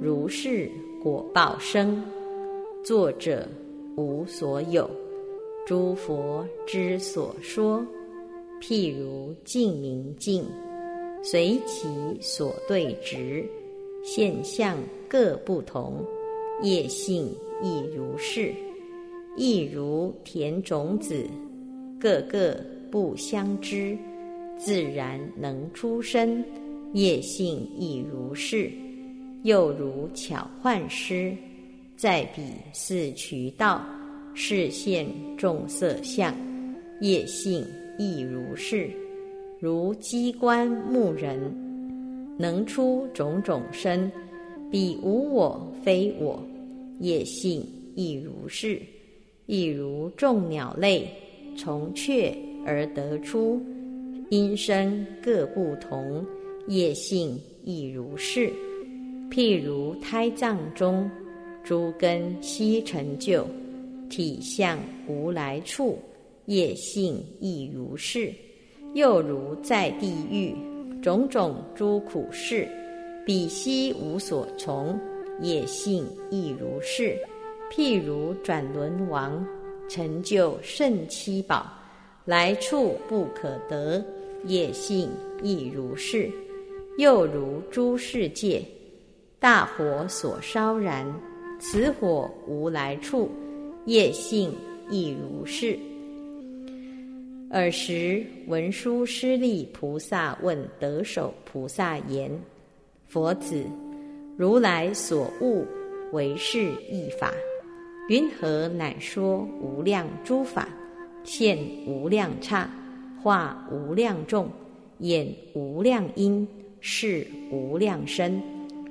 [0.00, 0.70] 如是
[1.02, 2.02] 果报生。
[2.82, 3.46] 作者
[3.96, 4.88] 无所有，
[5.66, 7.84] 诸佛之所说，
[8.61, 10.44] 譬如净明镜。”
[11.22, 11.86] 随其
[12.18, 13.44] 所对执，
[14.02, 16.02] 现象各不同，
[16.62, 17.30] 业性
[17.62, 18.54] 亦如是。
[19.36, 21.26] 亦如田种子，
[22.00, 22.56] 个个
[22.90, 23.94] 不相知，
[24.58, 26.42] 自然能出生。
[26.93, 28.70] 业性亦如是。
[29.43, 31.34] 又如巧幻师，
[31.97, 32.43] 在彼
[32.74, 33.82] 四渠道，
[34.34, 36.34] 视现众色相，
[37.01, 37.64] 业性
[37.99, 38.91] 亦如是。
[39.59, 41.38] 如机关木人，
[42.38, 44.12] 能出种种身，
[44.70, 46.43] 彼无我非我，
[46.99, 48.80] 业性亦如是。
[49.47, 51.09] 亦如众鸟类，
[51.57, 52.36] 从雀
[52.66, 53.59] 而得出，
[54.28, 56.24] 音声各不同，
[56.66, 58.52] 业性亦如是。
[59.30, 61.11] 譬如胎藏中，
[61.62, 63.46] 诸根悉成就，
[64.08, 65.98] 体相无来处，
[66.46, 68.32] 业性亦如是。
[68.94, 70.54] 又如在地狱，
[71.00, 72.68] 种种诸苦事，
[73.24, 74.98] 彼悉无所从，
[75.40, 77.16] 业性亦如是。
[77.72, 79.46] 譬如转轮王，
[79.88, 81.70] 成就圣七宝，
[82.24, 84.04] 来处不可得，
[84.46, 85.08] 业性
[85.40, 86.28] 亦如是。
[86.99, 88.62] 又如诸世界，
[89.38, 91.07] 大火所烧燃，
[91.59, 93.30] 此火无来处，
[93.86, 94.53] 业性
[94.91, 95.78] 亦如是。
[97.51, 102.30] 尔时，文殊师利菩萨问得手菩萨言
[103.09, 103.64] ：“佛子，
[104.36, 105.64] 如来所悟
[106.12, 107.32] 为是一法，
[108.09, 110.68] 云何乃说无量诸法，
[111.24, 112.70] 现无量刹，
[113.22, 114.49] 化无量众，
[114.99, 116.47] 演无量音，
[116.81, 118.43] 是无量身，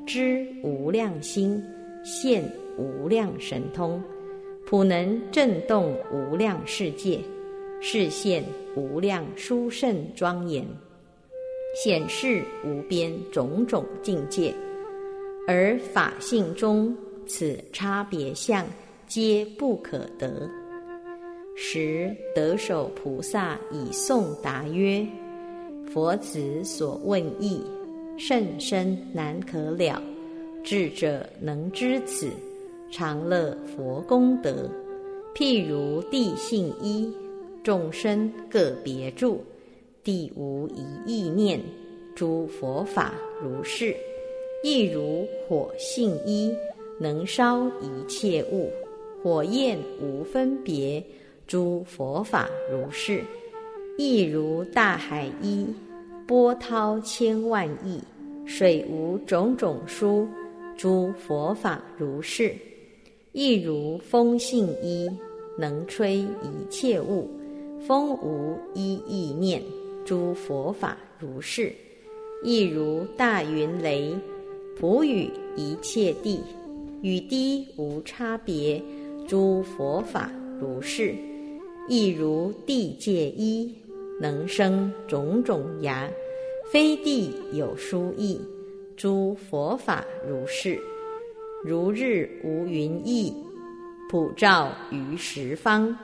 [0.05, 1.63] 知无量心，
[2.03, 2.43] 现
[2.77, 4.01] 无量神通，
[4.65, 7.19] 普能震动无量世界。”
[7.81, 8.43] 视现
[8.75, 10.67] 无量殊胜庄严，
[11.81, 14.53] 显示无边种种境界，
[15.47, 16.93] 而法性中
[17.25, 18.65] 此差别相
[19.07, 20.45] 皆不可得。
[21.55, 25.07] 时得手菩萨以颂答曰
[25.89, 27.63] ：“佛子所问意，
[28.19, 29.99] 甚深难可了。
[30.63, 32.29] 智者能知此，
[32.91, 34.69] 常乐佛功德。
[35.33, 37.11] 譬如地性一，
[37.63, 39.41] 众生各别住，
[40.03, 41.59] 地无一意念，
[42.13, 43.95] 诸佛法如是。
[44.61, 46.53] 亦如火性一，
[46.99, 48.69] 能烧一切物，
[49.23, 51.01] 火焰无分别。”
[51.47, 53.23] 诸佛法如是，
[53.97, 55.65] 亦如大海一，
[56.29, 57.99] 波涛千万亿，
[58.45, 60.27] 水无种种殊。
[60.77, 62.53] 诸佛法如是，
[63.31, 65.09] 亦如风性一，
[65.57, 67.27] 能吹一切物，
[67.79, 69.59] 风无一意念。
[70.05, 71.73] 诸佛法如是，
[72.43, 74.13] 亦如大云雷，
[74.79, 76.39] 普雨一切地，
[77.01, 78.79] 雨滴无差别。
[79.27, 81.15] 诸佛法如是。
[81.87, 83.73] 亦如地界一，
[84.21, 86.07] 能生种种芽，
[86.71, 88.39] 非地有殊异。
[88.95, 90.79] 诸佛法如是，
[91.65, 93.33] 如日无云翳，
[94.07, 95.97] 普照于十方，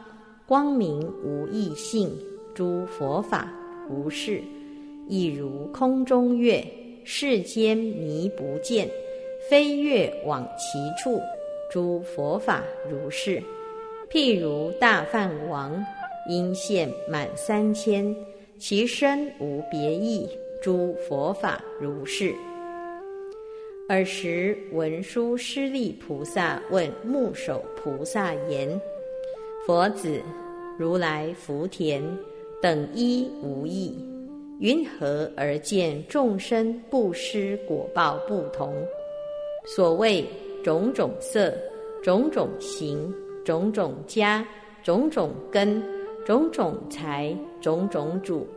[0.47, 2.09] 光明无异性。
[2.55, 3.53] 诸佛法
[3.87, 4.41] 如是，
[5.07, 6.65] 亦如空中月，
[7.03, 8.89] 世间迷不见，
[9.47, 11.21] 非月往其处。
[11.69, 13.39] 诸佛法如是。
[14.09, 15.85] 譬如大梵王，
[16.27, 18.15] 因现满三千，
[18.57, 20.27] 其身无别异。
[20.65, 22.33] 诸佛法如是。
[23.87, 28.67] 尔时文殊师利菩萨问目首菩萨言
[29.63, 30.19] ：“佛子，
[30.75, 32.01] 如来福田
[32.59, 33.95] 等一无异，
[34.59, 38.73] 云何而见众生不施果报不同？
[39.67, 40.25] 所谓
[40.63, 41.53] 种种色，
[42.01, 43.13] 种种形。”
[43.45, 44.43] 种种家，
[44.81, 45.79] 种种根，
[46.25, 48.47] 种种财，种种主，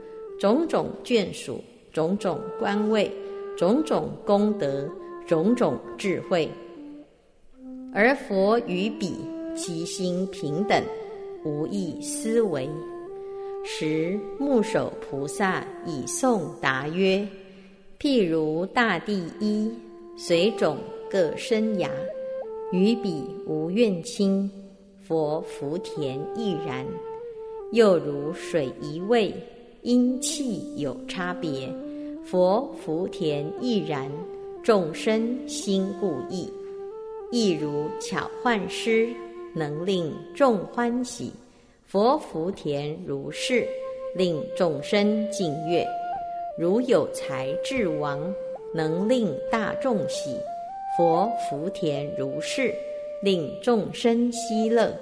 [0.40, 1.62] 种种眷属，
[1.92, 3.10] 种种官位，
[3.56, 4.88] 种种功德，
[5.26, 6.48] 种种智慧。
[7.94, 9.16] 而佛与彼
[9.56, 10.82] 其心平等，
[11.44, 12.68] 无异思维。
[13.64, 17.26] 时目首菩萨以颂答曰：
[17.98, 19.72] 譬如大地一，
[20.16, 20.76] 随种
[21.10, 21.90] 各生芽，
[22.72, 24.50] 与彼无怨亲。
[25.00, 26.86] 佛福田亦然，
[27.72, 29.34] 又如水一味，
[29.82, 31.72] 因气有差别。
[32.24, 34.10] 佛福田亦然，
[34.62, 36.52] 众生心故意。
[37.30, 39.08] 亦如巧幻师，
[39.54, 41.32] 能令众欢喜。
[41.86, 43.66] 佛福田如是，
[44.14, 45.86] 令众生敬悦。
[46.58, 48.34] 如有才智王，
[48.74, 50.36] 能令大众喜。
[50.96, 52.74] 佛福田如是。
[53.20, 54.94] 令众生希乐，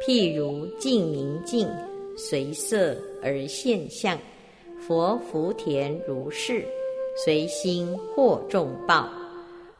[0.00, 1.68] 譬如镜明镜，
[2.16, 4.18] 随色而现象。
[4.86, 6.64] 佛福田如是，
[7.24, 9.08] 随心获众报。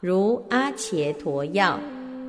[0.01, 1.79] 如阿伽陀药，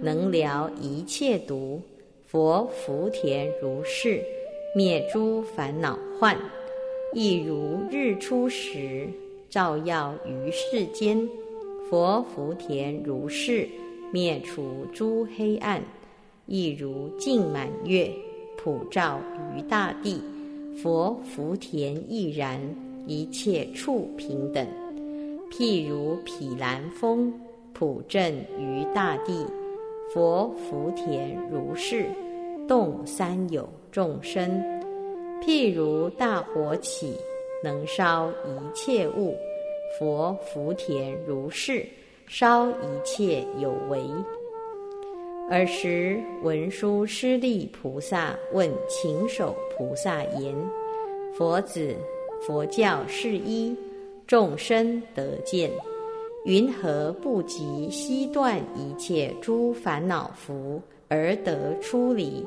[0.01, 1.81] 能疗一切毒。
[2.25, 4.21] 佛福田如是，
[4.75, 6.37] 灭诸烦恼患。
[7.13, 9.07] 亦如日出时，
[9.49, 11.27] 照耀于世间。
[11.89, 13.67] 佛福田如是。
[14.11, 15.83] 灭除诸黑暗，
[16.45, 18.09] 亦如镜满月，
[18.65, 19.19] 普照
[19.55, 20.19] 于大地。
[20.81, 22.59] 佛福田亦然，
[23.05, 24.67] 一切处平等。
[25.51, 27.31] 譬如毗蓝风，
[27.73, 29.45] 普振于大地。
[30.11, 32.07] 佛福田如是，
[32.67, 34.49] 动三有众生。
[35.43, 37.15] 譬如大火起，
[37.63, 39.37] 能烧一切物。
[39.99, 41.85] 佛福田如是。
[42.27, 44.01] 烧一切有为。
[45.47, 50.55] 尔时文殊师利菩萨问勤手菩萨言
[51.37, 51.95] ：“佛子，
[52.41, 53.75] 佛教是一，
[54.25, 55.69] 众生得见，
[56.45, 62.43] 云何不及悉断一切诸烦恼福而得出离？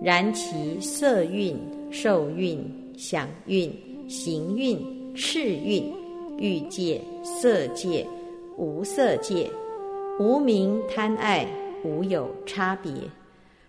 [0.00, 1.54] 然其色蕴、
[1.90, 2.58] 受蕴、
[2.96, 3.70] 想蕴、
[4.08, 5.92] 行蕴、赤蕴、
[6.38, 8.06] 欲界、色界。”
[8.56, 9.50] 无色界，
[10.20, 11.44] 无名贪爱，
[11.84, 12.90] 无有差别。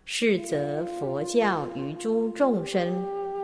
[0.08, 3.04] 是则佛教于诸众生，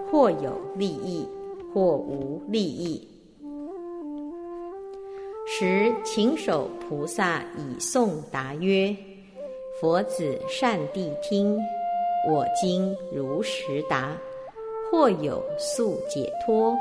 [0.09, 1.27] 或有利益，
[1.73, 3.07] 或无利益。
[5.47, 8.95] 时勤手菩萨以颂答曰
[9.81, 11.59] ：“佛子善谛听，
[12.29, 14.15] 我今如实答。
[14.91, 16.75] 或有速解脱，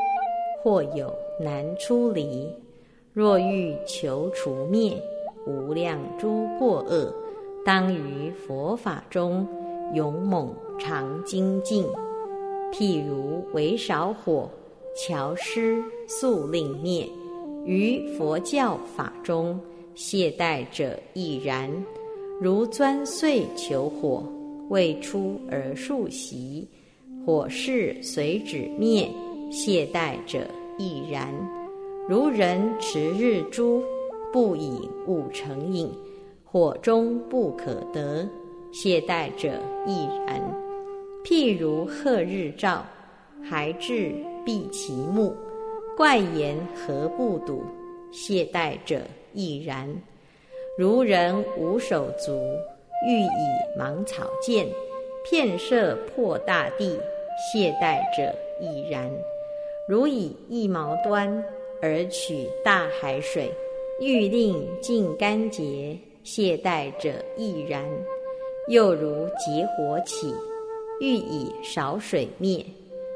[0.63, 1.11] 或有
[1.41, 2.47] 难出离。”
[3.15, 5.01] 若欲求除灭
[5.47, 7.13] 无量诸过恶，
[7.65, 9.47] 当于佛法中
[9.95, 11.85] 勇猛常精进。
[12.73, 14.49] 譬如为少火，
[14.97, 17.09] 乔施速令灭。
[17.65, 19.61] 于佛教法中，
[19.95, 21.71] 懈怠者亦然。
[22.41, 24.25] 如钻碎求火，
[24.71, 26.67] 未出而数息，
[27.27, 29.07] 火势随止灭。
[29.51, 30.47] 懈怠者
[30.79, 31.35] 亦然。
[32.09, 33.83] 如人持日珠，
[34.33, 35.93] 不以物成影，
[36.53, 38.29] 火中不可得。
[38.73, 39.51] 懈怠者
[39.87, 40.41] 亦然。
[41.25, 42.85] 譬如鹤日照，
[43.49, 44.13] 还至
[44.45, 45.33] 闭其目，
[45.97, 47.63] 怪言何不睹？
[48.11, 49.01] 懈怠者
[49.33, 49.89] 亦然。
[50.77, 52.33] 如人无手足，
[53.07, 54.67] 欲以芒草箭，
[55.25, 56.99] 片射破大地，
[57.53, 59.09] 懈怠者亦然。
[59.89, 61.45] 如以一毛端
[61.81, 63.53] 而取大海水，
[64.01, 67.85] 欲令尽干竭，懈怠者亦然。
[68.69, 70.33] 又如结火起，
[71.01, 72.65] 欲以少水灭，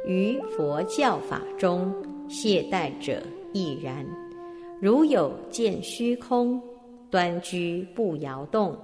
[0.04, 1.94] 于佛教法中，
[2.28, 4.04] 懈怠者亦然。
[4.80, 6.60] 如有见虚空，
[7.08, 8.76] 端居不摇动，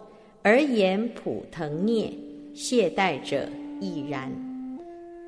[0.42, 2.12] 而言普腾涅，
[2.54, 3.48] 懈怠者
[3.80, 4.30] 亦然。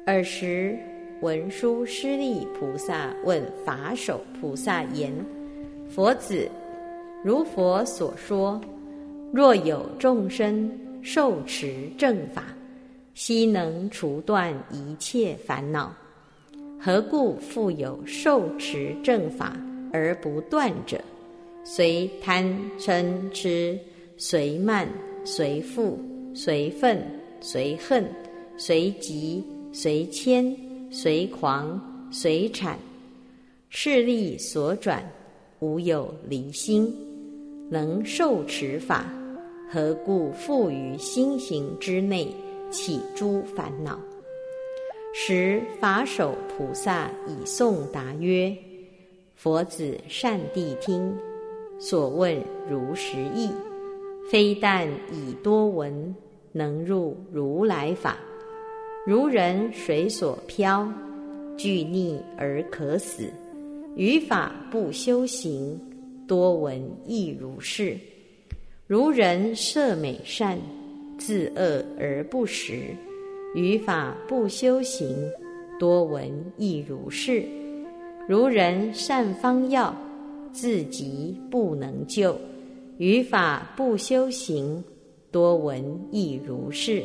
[0.07, 0.79] 尔时，
[1.23, 5.13] 文殊师利菩萨问法首菩萨言
[5.91, 6.49] ：“佛子，
[7.25, 8.61] 如佛所说，
[9.33, 10.71] 若有众生
[11.01, 12.45] 受持正法，
[13.15, 15.91] 悉能除断一切烦恼，
[16.79, 19.57] 何故复有受持正法
[19.91, 21.01] 而不断者？”
[21.65, 22.45] 随贪
[22.79, 23.79] 嗔痴，
[24.19, 24.87] 随慢
[25.25, 25.99] 随富，
[26.35, 27.03] 随愤
[27.41, 28.05] 随恨，
[28.59, 30.55] 随急随谦，
[30.91, 31.81] 随狂
[32.11, 32.79] 随产，
[33.71, 35.03] 势力所转，
[35.61, 36.95] 无有离心，
[37.71, 39.07] 能受持法，
[39.75, 42.29] 何故复于心行之内
[42.71, 43.99] 起诸烦恼？
[45.15, 48.55] 时法首菩萨以颂答曰
[49.35, 51.11] ：“佛子善谛听。”
[51.81, 52.37] 所问
[52.69, 53.49] 如实意，
[54.31, 56.15] 非但以多闻，
[56.53, 58.19] 能入如来法。
[59.07, 60.87] 如人水所漂，
[61.57, 63.33] 俱溺而可死。
[63.97, 65.81] 于法不修行，
[66.29, 67.97] 多闻亦如是。
[68.93, 70.59] 如人设美善，
[71.17, 72.95] 自恶而不食。
[73.55, 75.17] 于法不修行，
[75.79, 77.43] 多闻亦如是。
[78.29, 79.97] 如人善方药。
[80.53, 82.39] 自己不能救，
[82.99, 84.85] 于法不修行，
[85.31, 87.03] 多闻亦如是。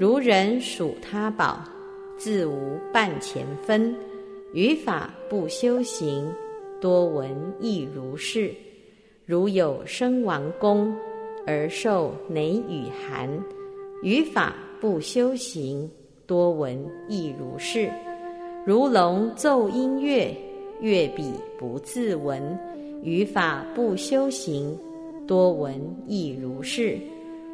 [0.00, 1.62] 如人属他宝，
[2.16, 3.94] 自无半钱分，
[4.52, 6.28] 于法不修行，
[6.80, 7.30] 多闻
[7.60, 8.52] 亦如是。
[9.28, 10.90] 如有生王宫
[11.46, 13.28] 而受馁与寒，
[14.02, 15.86] 于法不修行，
[16.26, 17.90] 多闻亦如是。
[18.64, 20.34] 如龙奏音乐。
[20.80, 22.58] 乐彼不自闻，
[23.02, 24.74] 于法不修行，
[25.26, 26.96] 多闻亦如是。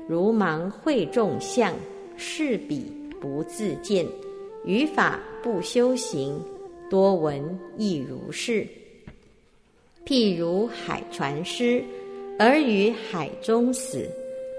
[0.07, 1.75] 如盲会众相，
[2.16, 4.07] 视彼不自见，
[4.64, 6.39] 于法不修行，
[6.89, 8.64] 多闻亦如是。
[10.07, 11.83] 譬如海船失，
[12.39, 14.09] 而于海中死，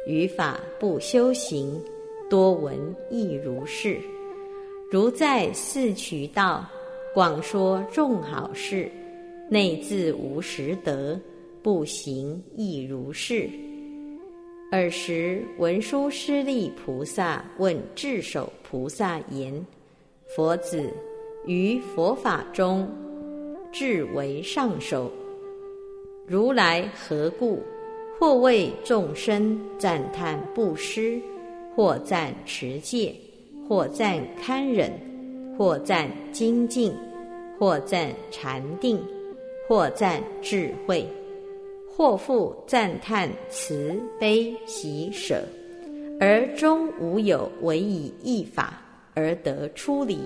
[0.08, 1.80] 于法不修行，
[2.30, 2.78] 多闻
[3.10, 4.00] 亦如是。
[4.92, 6.66] 如在四渠道。
[7.14, 8.92] 广说众好事，
[9.50, 11.18] 内自无实德，
[11.64, 13.50] 不行亦如是。
[14.74, 19.66] 尔时文殊师利菩萨问智首菩萨言
[20.36, 20.92] ：“佛子，
[21.46, 22.86] 于佛法中，
[23.72, 25.10] 智为上首。
[26.28, 27.62] 如来何故？
[28.20, 31.20] 或为众生赞叹布施，
[31.76, 33.14] 或赞持戒，
[33.68, 34.92] 或赞堪忍。”
[35.58, 36.94] 或赞精进，
[37.58, 39.02] 或赞禅定，
[39.70, 41.08] 或赞智慧，
[41.96, 45.42] 或复赞叹慈悲喜舍，
[46.20, 48.82] 而终无有唯以一法
[49.14, 50.20] 而得出离，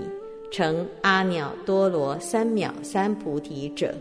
[0.49, 3.93] 成阿耨多罗三藐三菩提者。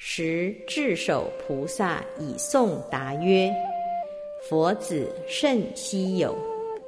[0.00, 3.52] 时智首菩萨以颂答曰
[4.48, 6.32] ：“佛子甚希有，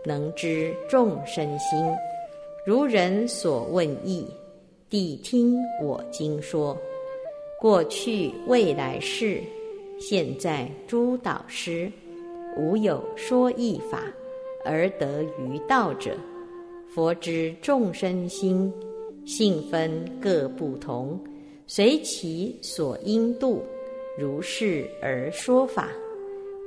[0.04, 1.84] 能知众生心。”
[2.64, 4.24] 如人所问意，
[4.88, 6.78] 谛听我经说。
[7.60, 9.42] 过去未来世，
[9.98, 11.90] 现在诸导师，
[12.56, 14.04] 无有说义法
[14.64, 16.16] 而得于道者。
[16.94, 18.72] 佛知众生心，
[19.26, 19.90] 性分
[20.20, 21.20] 各不同，
[21.72, 23.62] 随其所应度，
[24.18, 25.88] 如是而说法。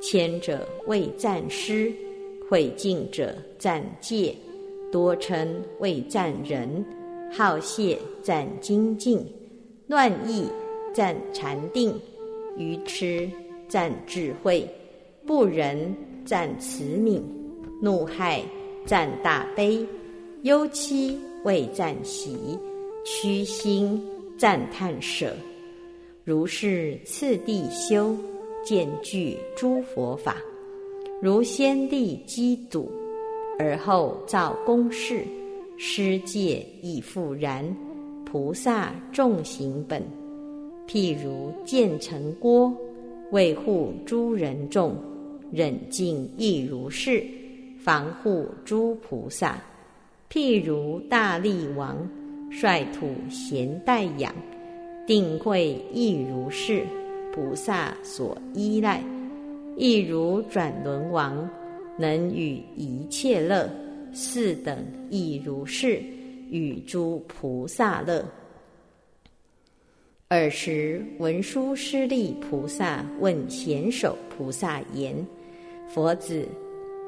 [0.02, 1.92] 前者为赞师，
[2.50, 4.34] 会敬者赞戒，
[4.94, 6.86] 多称谓赞人，
[7.30, 9.22] 好谢赞精进，
[9.88, 10.48] 乱意
[10.94, 11.94] 赞禅定，
[12.56, 13.30] 愚痴
[13.68, 14.66] 赞智慧，
[15.28, 15.94] 不仁
[16.24, 17.22] 赞慈悯，
[17.82, 18.42] 怒害
[18.86, 19.86] 赞大悲，
[20.44, 22.58] 忧戚谓赞喜，
[23.04, 24.02] 屈心
[24.44, 25.34] 赞叹舍。
[26.26, 28.14] 如是次第修，
[28.62, 30.36] 见具诸佛法。
[31.22, 32.92] 如先帝积笃，
[33.58, 35.24] 而后造公事，
[35.78, 37.66] 施戒亦复然。
[38.26, 40.04] 菩萨众行本，
[40.90, 42.76] 譬如建成郭，
[43.32, 44.94] 为护诸人众，
[45.54, 47.26] 忍静亦如是，
[47.80, 49.58] 防护诸菩萨。
[50.30, 51.98] 譬如大力王，
[52.54, 54.34] 率土咸待养，
[55.08, 56.86] 定慧亦如是，
[57.34, 59.04] 菩萨所依赖。
[59.76, 61.50] 亦如转轮王，
[61.98, 63.68] 能与一切乐，
[64.14, 66.00] 四等亦如是，
[66.52, 68.24] 与诸菩萨乐。
[70.30, 75.16] 尔时文殊师利菩萨问贤首菩萨言
[75.90, 76.48] ：“佛子，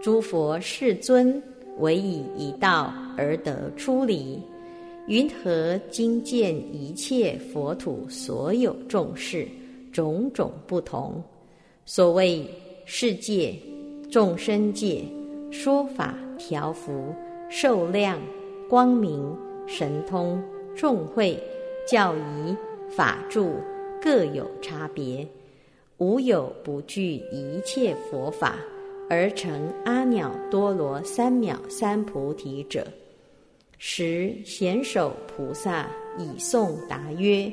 [0.02, 1.42] 诸佛世尊
[1.78, 4.40] 唯以一道而得出离，
[5.08, 9.48] 云何今见一切佛土所有众事
[9.92, 11.22] 种种不同？”
[11.86, 12.44] 所谓
[12.86, 13.56] 世界、
[14.10, 15.04] 众生界、
[15.52, 17.14] 说法、调伏、
[17.52, 18.20] 受量、
[18.68, 19.32] 光明、
[19.68, 20.42] 神通、
[20.76, 21.40] 众会、
[21.88, 22.56] 教仪、
[22.90, 23.52] 法住，
[24.02, 25.28] 各有差别。
[25.98, 28.56] 无有不具一切佛法
[29.10, 32.86] 而成阿耨多罗三藐三菩提者。
[33.88, 37.50] 时贤首菩萨以诵答曰：“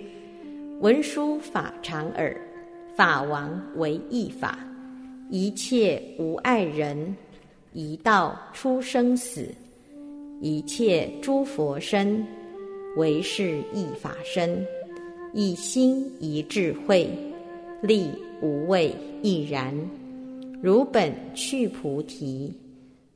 [0.80, 2.34] 文殊法常耳。”
[2.96, 4.58] 法王为一法，
[5.28, 7.14] 一切无碍人，
[7.74, 9.46] 一道出生死，
[10.40, 12.26] 一切诸佛身，
[12.96, 14.66] 唯是一法身，
[15.34, 17.10] 一心一智慧，
[17.82, 18.08] 力
[18.40, 19.78] 无畏亦然。
[20.62, 22.50] 如本去菩提，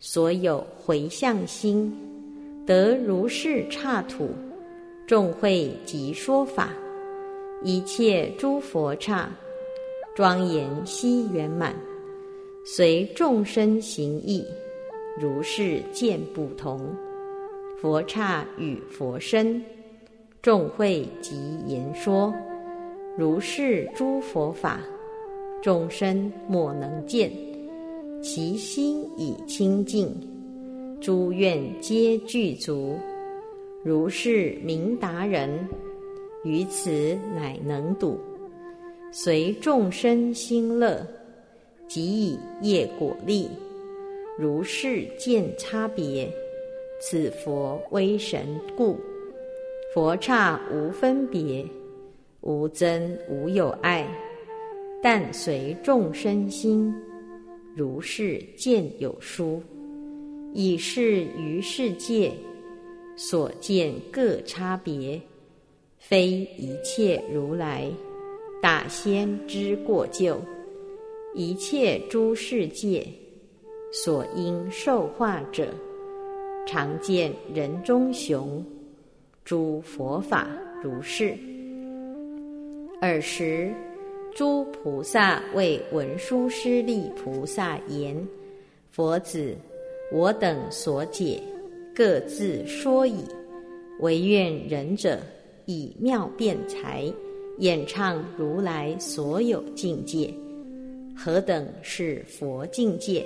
[0.00, 1.90] 所有回向心，
[2.66, 4.30] 得如是刹土，
[5.06, 6.70] 众会即说法，
[7.62, 9.30] 一切诸佛刹。
[10.16, 11.74] 庄严悉圆满，
[12.64, 14.42] 随众生行义，
[15.20, 16.80] 如是见不同。
[17.78, 19.62] 佛刹与佛身，
[20.40, 21.36] 众会即
[21.66, 22.34] 言说，
[23.16, 24.80] 如是诸佛法，
[25.62, 27.30] 众生莫能见。
[28.22, 30.10] 其心已清净，
[31.00, 32.96] 诸愿皆具足。
[33.84, 35.48] 如是明达人，
[36.44, 38.18] 于此乃能睹。
[39.12, 41.06] 随众生心乐，
[41.86, 43.48] 即以业果力，
[44.36, 46.28] 如是见差别。
[47.00, 48.96] 此佛威神故，
[49.94, 51.64] 佛刹无分别，
[52.40, 54.08] 无增无有爱，
[55.02, 56.92] 但随众生心，
[57.74, 59.62] 如是见有殊。
[60.52, 62.32] 以是于世界
[63.16, 65.20] 所见各差别，
[65.98, 66.28] 非
[66.58, 67.90] 一切如来。
[68.62, 70.40] 大仙之过旧，
[71.34, 73.06] 一切诸世界
[73.92, 75.68] 所应受化者，
[76.66, 78.64] 常见人中雄，
[79.44, 80.48] 诸佛法
[80.82, 81.36] 如是。
[83.02, 83.72] 尔时，
[84.34, 88.26] 诸菩萨为文殊师利菩萨言
[88.90, 89.54] ：“佛子，
[90.12, 91.40] 我等所解，
[91.94, 93.24] 各自说矣。
[94.00, 95.18] 唯愿仁者
[95.64, 97.04] 以妙辩才。”
[97.60, 100.30] 演唱如来所有境界，
[101.16, 103.24] 何等是佛境界？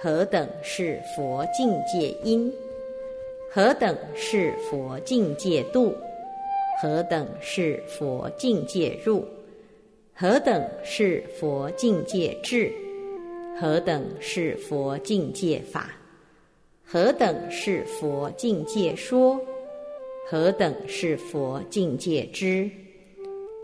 [0.00, 2.52] 何等是佛境界因？
[3.50, 5.92] 何等是佛境界度？
[6.80, 9.24] 何等是佛境界入？
[10.14, 12.70] 何等是佛境界智？
[13.60, 15.90] 何等是佛境界法？
[16.90, 19.38] 何等是佛境界说？
[20.26, 22.70] 何等是佛境界知？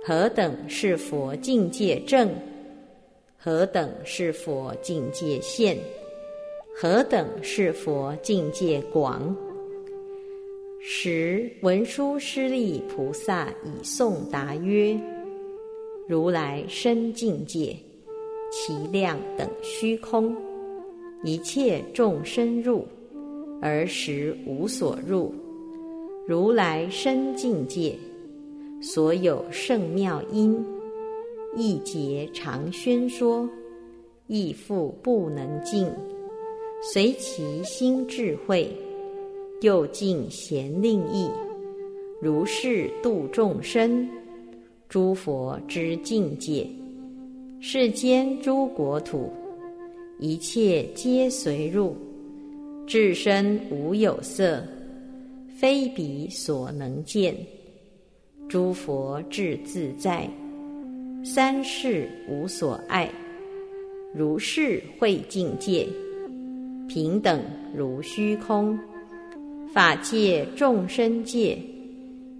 [0.04, 2.28] 何等是佛境界正？
[3.38, 5.78] 何等是佛境界现？
[6.76, 9.34] 何等是佛境界广？
[10.82, 15.00] 时文殊师利菩萨以颂答曰
[16.06, 17.74] ：“如来身境界，
[18.52, 20.36] 其量等虚空，
[21.22, 22.86] 一切众生入，
[23.64, 25.32] 而实无所入。
[26.28, 27.96] 如来身境界。”
[28.82, 30.62] 所有圣妙音，
[31.56, 33.48] 一节常宣说，
[34.26, 35.88] 亦复不能尽。
[36.92, 38.70] 随其心智慧，
[39.62, 41.30] 又尽贤令意，
[42.20, 44.06] 如是度众生。
[44.86, 46.68] 诸佛之境界，
[47.60, 49.32] 世间诸国土，
[50.18, 51.96] 一切皆随入。
[52.86, 54.62] 至身无有色，
[55.56, 57.34] 非彼所能见。
[58.48, 60.28] 诸佛智自在，
[61.24, 63.10] 三世无所爱。
[64.14, 65.88] 如是慧境界，
[66.86, 67.42] 平等
[67.74, 68.78] 如虚空。
[69.72, 71.58] 法界众生界，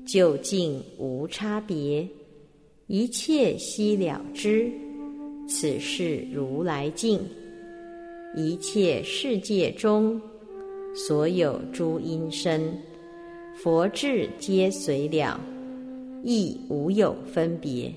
[0.07, 2.07] 究竟无差别。
[2.87, 4.71] 一切悉了知，
[5.49, 7.19] 此是如来境。
[8.37, 10.21] 一切世界中。
[10.95, 12.73] 所有诸因身，
[13.57, 15.41] 佛智皆随了，
[16.23, 17.93] 亦无有分别，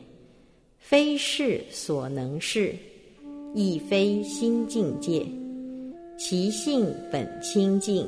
[0.80, 2.74] 非是所能事，
[3.54, 5.24] 亦非心境界。
[6.18, 8.08] 其性本清净，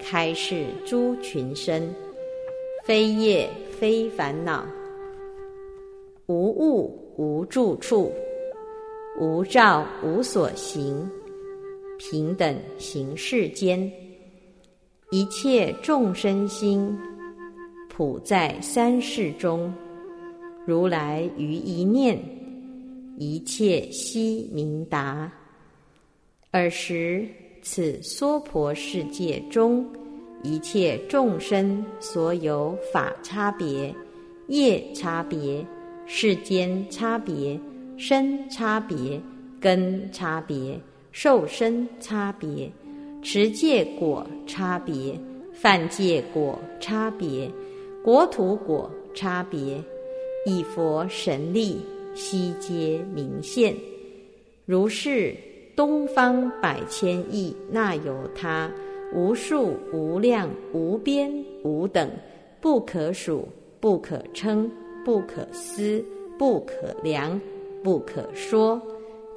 [0.00, 1.88] 开示诸群生，
[2.84, 3.48] 非业
[3.78, 4.66] 非烦恼，
[6.26, 8.10] 无物无住处，
[9.20, 11.08] 无照无所行。
[12.00, 13.78] 平等行世间，
[15.10, 16.96] 一切众生心，
[17.90, 19.70] 普在三世中。
[20.66, 22.18] 如来于一念，
[23.18, 25.30] 一切悉明达。
[26.52, 27.28] 尔时，
[27.60, 29.86] 此娑婆世界中，
[30.42, 33.94] 一切众生所有法差别、
[34.48, 35.62] 业差别、
[36.06, 37.60] 世间差别、
[37.98, 39.20] 身差别、
[39.60, 40.80] 根差别。
[41.12, 42.70] 受身差别，
[43.22, 45.18] 持戒果差别，
[45.52, 47.50] 犯戒果差别，
[48.02, 49.82] 国土果差别，
[50.46, 51.78] 以佛神力
[52.14, 53.74] 悉皆明现。
[54.64, 55.34] 如是
[55.74, 58.70] 东方百千亿那由他，
[59.12, 61.32] 无数无量无边
[61.64, 62.08] 无等，
[62.60, 63.48] 不可数
[63.80, 64.70] 不可称
[65.04, 66.04] 不可思
[66.38, 67.40] 不可量
[67.82, 68.80] 不可说。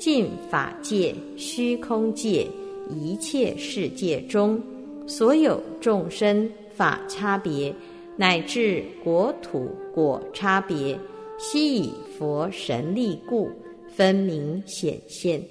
[0.04, 2.46] 尽法界、虚空界
[2.90, 4.62] 一切世界中，
[5.08, 7.74] 所有众生法差别，
[8.18, 11.00] 乃至国土果差别，
[11.38, 13.50] 悉以佛神力故，
[13.96, 15.42] 分明显现。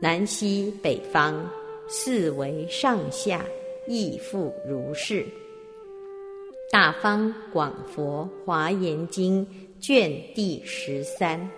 [0.00, 1.50] 南西北方
[1.88, 3.44] 四维上下，
[3.88, 5.24] 亦复如是。
[6.70, 9.44] 《大方广佛华严经》
[9.84, 11.50] 卷第十三。